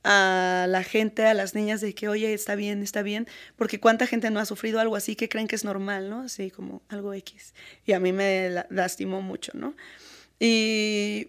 [0.04, 3.26] a la gente, a las niñas, de que, oye, está bien, está bien,
[3.56, 6.20] porque cuánta gente no ha sufrido algo así que creen que es normal, ¿no?
[6.22, 7.54] Así como algo X.
[7.84, 9.74] Y a mí me la- lastimó mucho, ¿no?
[10.38, 11.28] Y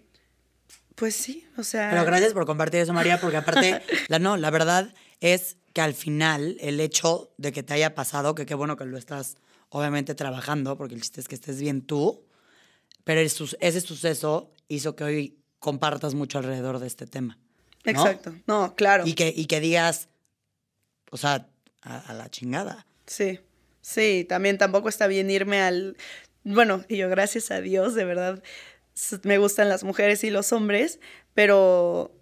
[0.94, 1.90] pues sí, o sea...
[1.90, 5.94] Pero gracias por compartir eso, María, porque aparte, la, no, la verdad es que al
[5.94, 9.36] final el hecho de que te haya pasado, que qué bueno que lo estás
[9.68, 12.24] obviamente trabajando, porque el chiste es que estés bien tú,
[13.04, 17.38] pero el ese suceso hizo que hoy compartas mucho alrededor de este tema.
[17.84, 17.90] ¿no?
[17.90, 18.34] Exacto.
[18.46, 19.06] No, claro.
[19.06, 20.08] Y que, y que digas,
[21.10, 21.48] o sea,
[21.82, 22.86] a, a la chingada.
[23.06, 23.40] Sí,
[23.80, 25.96] sí, también tampoco está bien irme al...
[26.42, 28.42] Bueno, y yo gracias a Dios, de verdad,
[29.22, 30.98] me gustan las mujeres y los hombres,
[31.34, 32.19] pero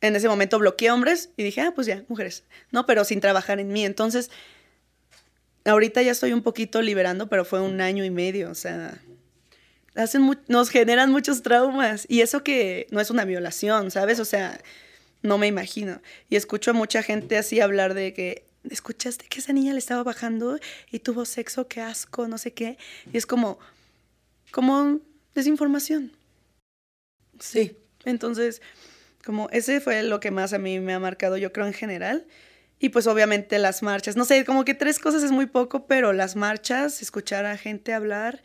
[0.00, 2.44] en ese momento bloqueé hombres y dije, ah, pues ya, mujeres.
[2.70, 3.84] No, pero sin trabajar en mí.
[3.84, 4.30] Entonces,
[5.64, 8.98] ahorita ya estoy un poquito liberando, pero fue un año y medio, o sea,
[9.94, 12.06] hacen nos generan muchos traumas.
[12.08, 14.20] Y eso que no es una violación, ¿sabes?
[14.20, 14.60] O sea,
[15.22, 16.00] no me imagino.
[16.28, 20.02] Y escucho a mucha gente así hablar de que escuchaste que esa niña le estaba
[20.02, 20.58] bajando
[20.90, 22.78] y tuvo sexo, qué asco, no sé qué.
[23.12, 23.58] Y es como,
[24.50, 25.00] como
[25.34, 26.12] desinformación.
[27.38, 27.76] Sí.
[28.04, 28.62] Entonces,
[29.24, 32.26] como ese fue lo que más a mí me ha marcado, yo creo, en general.
[32.78, 36.12] Y pues obviamente las marchas, no sé, como que tres cosas es muy poco, pero
[36.12, 38.42] las marchas, escuchar a gente hablar,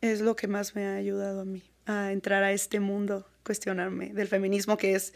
[0.00, 4.14] es lo que más me ha ayudado a mí a entrar a este mundo, cuestionarme
[4.14, 5.12] del feminismo, que es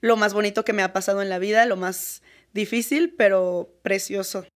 [0.00, 2.22] lo más bonito que me ha pasado en la vida, lo más
[2.52, 4.46] difícil, pero precioso.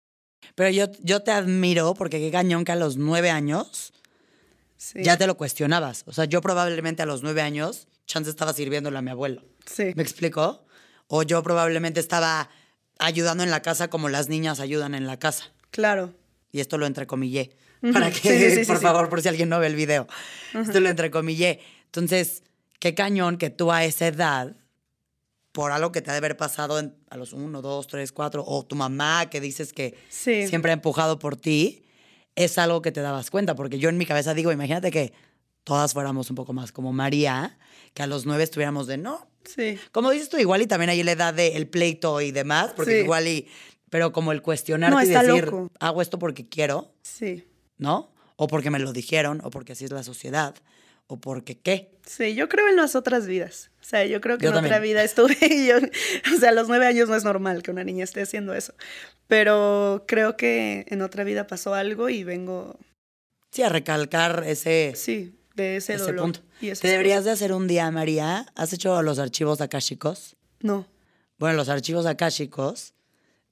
[0.55, 3.93] Pero yo, yo te admiro porque qué cañón que a los nueve años
[4.77, 5.03] Sí.
[5.03, 6.05] ya te lo cuestionabas.
[6.07, 9.43] O sea, yo probablemente a los nueve años, chance estaba sirviéndole a mi abuelo.
[9.67, 9.93] Sí.
[9.95, 10.65] ¿Me explico?
[11.09, 12.49] O yo probablemente estaba
[12.99, 15.53] ayudando en la casa como las niñas ayudan en la casa.
[15.71, 16.15] Claro.
[16.53, 17.57] Y esto lo entrecomillé.
[17.83, 17.93] Ujú.
[17.93, 20.07] Para que, Sí, sí, sí, por favor, por si alguien no ve el video.
[20.55, 21.61] Esto lo entrecomillé.
[21.87, 22.43] Entonces,
[22.79, 24.57] qué cañón que tú a esa edad,
[25.53, 28.45] por algo que te ha de haber pasado en- a los uno, dos, tres, cuatro,
[28.47, 31.85] o tu mamá que dices que siempre ha empujado por ti,
[32.35, 33.55] es algo que te dabas cuenta.
[33.55, 35.13] Porque yo en mi cabeza digo, imagínate que
[35.63, 37.57] todas fuéramos un poco más como María,
[37.95, 39.27] que a los nueve estuviéramos de no.
[39.45, 39.79] Sí.
[39.93, 42.99] Como dices tú, igual y también hay la edad del pleito y demás, porque Sí.
[43.05, 43.49] igual y.
[43.91, 45.71] Pero como el cuestionarte No, y decir, loco.
[45.79, 47.45] hago esto porque quiero, Sí.
[47.79, 48.13] ¿no?
[48.37, 50.55] O porque me lo dijeron, o porque así es la sociedad,
[51.07, 51.93] o porque qué.
[52.05, 53.71] Sí, yo creo en las otras vidas.
[53.81, 56.53] O sea, yo creo que Yo en otra vida estuve y yo, o sea, a
[56.53, 58.75] los nueve años no es normal que una niña esté haciendo eso.
[59.29, 62.79] Pero creo que en otra vida pasó algo y vengo,
[63.53, 66.23] Sí, a recalcar ese, sí, de ese, ese dolor.
[66.23, 66.41] punto.
[66.61, 67.25] Y Te deberías cosas.
[67.25, 68.47] de hacer un día, María.
[68.55, 70.37] ¿Has hecho los archivos akáshicos?
[70.61, 70.87] No.
[71.39, 72.95] Bueno, los archivos akáshicos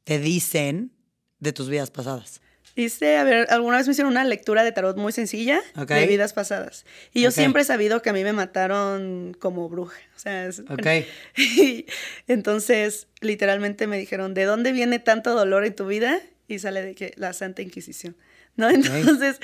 [0.05, 0.93] te dicen
[1.41, 2.41] de tus vidas pasadas.
[2.75, 6.33] Hice, a ver, alguna vez me hicieron una lectura de tarot muy sencilla de vidas
[6.33, 6.87] pasadas.
[7.13, 9.99] Y yo siempre he sabido que a mí me mataron como bruja.
[10.17, 10.87] O sea, es- Ok.
[11.37, 11.85] Y
[12.29, 16.19] entonces, literalmente me dijeron, ¿de dónde viene tanto dolor en tu vida?
[16.49, 18.17] Y sale de que la Santa Inquisición,
[18.57, 18.71] ¿no?
[18.71, 19.39] Entonces,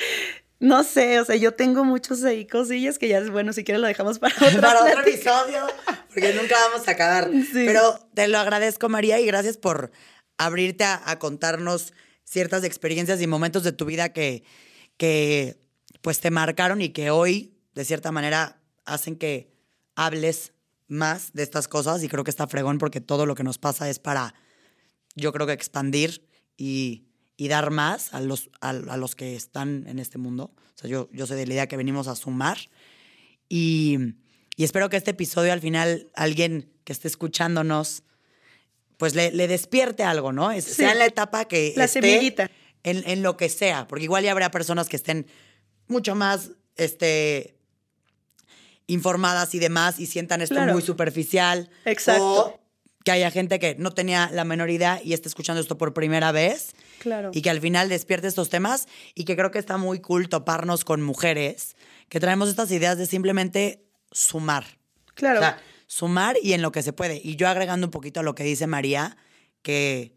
[0.61, 3.81] no sé, o sea, yo tengo muchos ahí cosillas que ya es bueno, si quieres
[3.81, 5.67] lo dejamos para otra Para otro episodio,
[6.09, 7.31] porque nunca vamos a acabar.
[7.31, 7.65] Sí.
[7.67, 9.93] Pero te lo agradezco, María, y gracias por
[10.37, 11.93] abrirte a, a contarnos
[12.25, 14.45] ciertas experiencias y momentos de tu vida que,
[14.97, 15.59] que
[16.03, 19.53] pues te marcaron y que hoy, de cierta manera, hacen que
[19.95, 20.53] hables
[20.89, 22.03] más de estas cosas.
[22.03, 24.35] Y creo que está fregón porque todo lo que nos pasa es para,
[25.15, 27.08] yo creo que expandir y,
[27.39, 30.51] y dar más a los, a, a los que están en este mundo.
[30.75, 32.59] O sea, yo, yo soy de la idea que venimos a sumar.
[33.49, 33.97] Y,
[34.57, 38.03] y espero que este episodio al final alguien que esté escuchándonos,
[38.99, 40.51] pues le, le despierte algo, ¿no?
[40.51, 40.75] Es- Sí.
[40.75, 42.51] Sea en la etapa que La esté, semillita.
[42.83, 45.27] En, en lo que sea, porque igual ya habrá personas que estén
[45.87, 47.57] mucho más, este
[48.87, 50.73] informadas y demás y sientan esto Claro.
[50.73, 51.71] muy superficial.
[51.85, 52.25] Exacto.
[52.55, 52.61] O
[53.05, 56.33] que haya gente que no tenía la menor idea y esté escuchando esto por primera
[56.33, 57.31] vez Claro.
[57.33, 60.85] y que al final despierte estos temas y que creo que está muy cool toparnos
[60.85, 61.77] con mujeres
[62.09, 64.65] que traemos estas ideas de simplemente sumar.
[65.15, 65.41] Claro.
[65.41, 67.21] O sea, sumar y en lo que se puede.
[67.23, 69.17] Y yo agregando un poquito a lo que dice María,
[69.63, 70.17] que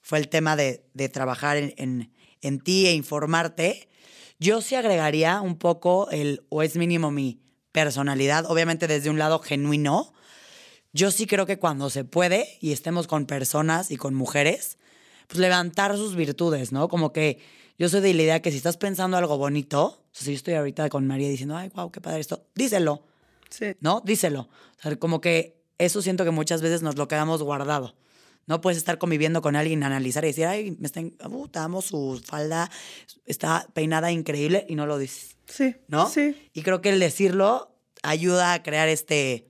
[0.00, 2.12] fue el tema de, de trabajar en, en-
[2.42, 3.88] en ti e informarte,
[4.38, 7.40] yo sí agregaría un poco el, o es mínimo mi
[7.72, 10.12] personalidad, obviamente desde un lado genuino.
[10.92, 14.76] Yo sí creo que cuando se puede y estemos con personas y con mujeres,
[15.26, 16.88] pues levantar sus virtudes, ¿no?
[16.88, 17.38] Como que
[17.78, 20.36] yo soy de la idea que si estás pensando algo bonito, o sea, si yo
[20.36, 23.02] estoy ahorita con María diciendo, ay, wow, qué padre esto, díselo.
[23.50, 23.74] sí.
[23.80, 24.00] ¿no?
[24.04, 24.40] Díselo.
[24.78, 27.96] O sea, como que eso siento que muchas veces nos lo quedamos guardado.
[28.46, 31.80] No puedes estar conviviendo con alguien, analizar y decir, ay, me está, uh, te amo
[31.80, 32.70] su falda,
[33.24, 35.74] está peinada increíble y no lo dices, Sí.
[35.88, 36.08] ¿no?
[36.08, 36.50] Sí.
[36.52, 39.48] Y creo que el decirlo ayuda a crear este,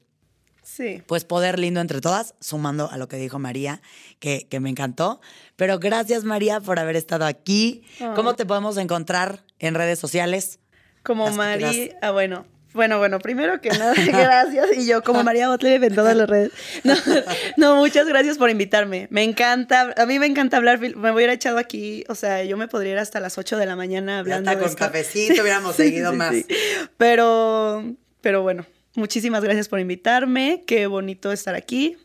[0.75, 1.03] Sí.
[1.07, 3.81] pues, poder lindo entre todas, sumando a lo que dijo María,
[4.19, 5.21] que, que me encantó.
[5.57, 7.85] Pero gracias, María, por haber estado aquí.
[8.17, 10.59] ¿Cómo te podemos encontrar en redes sociales?
[11.05, 11.71] Como María.
[12.03, 12.47] Ah, bueno.
[12.73, 14.77] Bueno, bueno, primero que nada, gracias.
[14.77, 16.51] Y yo, como María Botley, en todas las redes.
[16.83, 16.95] No,
[17.57, 19.07] no, muchas gracias por invitarme.
[19.11, 20.81] Me encanta, a mí me encanta hablar.
[20.81, 23.77] Me hubiera echado aquí, o sea, yo me podría ir hasta las 8 de la
[23.77, 24.51] mañana Ya hablando.
[24.51, 24.77] de con esto.
[24.79, 26.35] cafecito, hubiéramos seguido más.
[26.97, 30.65] Pero, pero bueno, muchísimas gracias por invitarme.
[30.67, 31.97] Qué bonito estar aquí.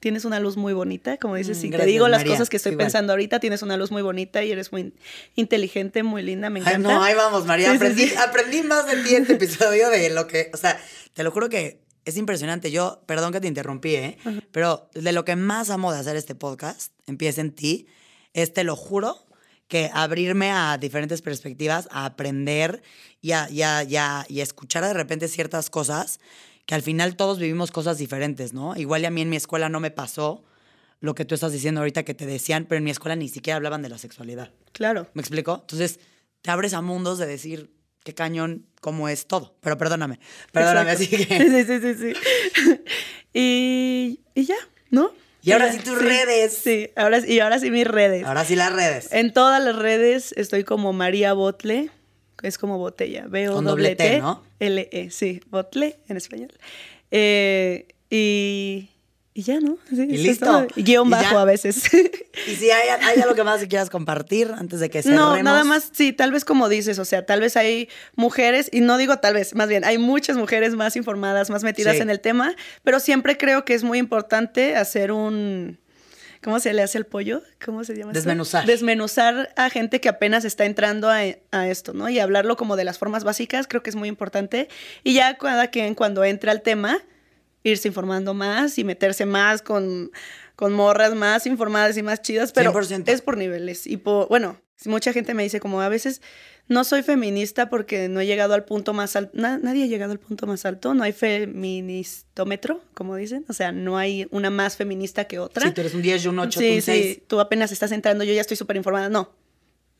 [0.00, 2.32] Tienes una luz muy bonita, como dices, Mm, si te gracias, digo las María.
[2.34, 2.84] cosas que estoy Igual.
[2.86, 4.94] pensando ahorita, tienes una luz muy bonita y eres muy
[5.34, 6.92] inteligente, muy linda, me Ay, encanta.
[6.94, 7.70] no, ahí vamos, María.
[7.70, 8.14] Sí, aprendí, sí.
[8.16, 10.78] aprendí más de ti en este episodio de lo que, o sea,
[11.14, 12.70] te lo juro que es impresionante.
[12.70, 14.18] Yo, perdón que te interrumpí, ¿eh?
[14.52, 17.86] Pero de lo que más amo de hacer este podcast, empieza en ti,
[18.32, 19.25] es, te lo juro,
[19.68, 22.82] que abrirme a diferentes perspectivas, a aprender
[23.20, 26.20] y a, y a- y a- y a escuchar de repente ciertas cosas
[26.66, 28.76] que al final todos vivimos cosas diferentes, ¿no?
[28.76, 30.44] Igual y a mí en mi escuela no me pasó
[31.00, 33.56] lo que tú estás diciendo ahorita que te decían, pero en mi escuela ni siquiera
[33.56, 34.50] hablaban de la sexualidad.
[34.72, 35.08] Claro.
[35.14, 35.58] ¿Me explico?
[35.60, 36.00] Entonces,
[36.42, 37.70] te abres a mundos de decir
[38.02, 39.56] qué cañón, cómo es todo.
[39.60, 40.18] Pero perdóname,
[40.52, 41.16] perdóname, Exacto.
[41.18, 41.64] así que...
[41.66, 42.12] Sí, sí, sí,
[42.64, 42.80] sí.
[43.34, 44.56] y, y ya,
[44.90, 45.12] ¿no?
[45.46, 46.60] Y ahora sí tus redes.
[46.62, 48.24] Sí, ahora, y ahora sí mis redes.
[48.24, 49.12] Ahora sí las redes.
[49.12, 51.90] En todas las redes estoy como María Botle,
[52.42, 53.26] es como botella.
[53.28, 54.42] B O doble T, ¿no?
[54.58, 56.50] L E, sí, Botle en español.
[57.12, 58.90] Eh, y,
[59.38, 59.76] y ya, ¿no?
[59.90, 60.66] Sí, es listo.
[60.76, 61.42] Y Guión Y bajo ya.
[61.42, 61.82] a veces.
[62.46, 65.36] Y si hay, hay algo que más que quieras compartir antes de que cerremos.
[65.36, 68.80] No, nada más, sí, tal vez como dices, o sea, tal vez hay mujeres, y
[68.80, 72.02] no digo tal vez, más bien, hay muchas mujeres más informadas, más metidas Sí.
[72.02, 75.78] en el tema, pero siempre creo que es muy importante hacer un...
[76.42, 77.42] ¿Cómo se le hace el pollo?
[77.64, 78.12] ¿Cómo se llama?
[78.12, 78.20] esto?
[78.20, 78.66] Desmenuzar.
[78.66, 81.18] Desmenuzar a gente que apenas está entrando a,
[81.50, 82.08] a esto, ¿no?
[82.08, 84.68] Y hablarlo como de las formas básicas, creo que es muy importante.
[85.02, 87.00] Y ya cada quien cuando entre al tema,
[87.70, 90.10] irse informando más y meterse más con,
[90.54, 93.08] con morras más informadas y más chidas, pero 100%.
[93.08, 93.86] es por niveles.
[93.86, 96.22] Y por, bueno, mucha gente me dice como a veces
[96.68, 100.18] no soy feminista porque no he llegado al punto más alto, nadie ha llegado al
[100.18, 105.24] punto más alto, no hay feministómetro, como dicen, o sea, no hay una más feminista
[105.24, 105.66] que otra.
[105.66, 107.14] Si tú eres un 10, yo un 8, tú sí, un 6.
[107.14, 109.32] sí, tú apenas estás entrando, yo ya estoy súper informada, no,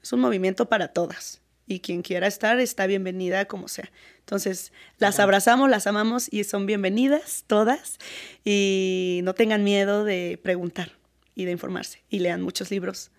[0.02, 1.40] es un movimiento para todas.
[1.68, 3.90] Y quien quiera estar está bienvenida como sea.
[4.26, 7.98] Entonces, las abrazamos, las amamos y son bienvenidas todas.
[8.44, 10.90] Y no tengan miedo de preguntar
[11.36, 12.02] y de informarse.
[12.10, 13.12] Y lean muchos libros.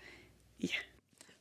[0.60, 0.76] Y ya.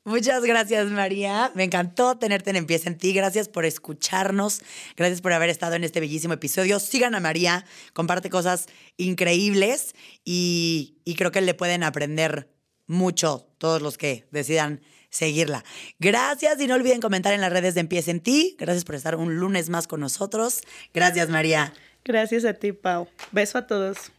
[0.05, 1.51] Muchas gracias, María.
[1.57, 3.12] Me encantó tenerte en Empieza en Ti.
[3.12, 4.61] Gracias por escucharnos.
[4.97, 6.79] Gracias por haber estado en este bellísimo episodio.
[6.79, 12.55] Sigan a María, comparte cosas increíbles y, y creo que le pueden aprender
[12.87, 14.81] mucho todos los que decidan
[15.11, 15.65] seguirla.
[15.99, 18.57] Gracias y no olviden comentar en las redes de Empieza en Ti.
[18.59, 20.61] Gracias por estar un lunes más con nosotros.
[20.93, 21.73] Gracias, María.
[22.05, 23.09] Gracias a ti, Pau.
[23.33, 24.13] Beso a todos.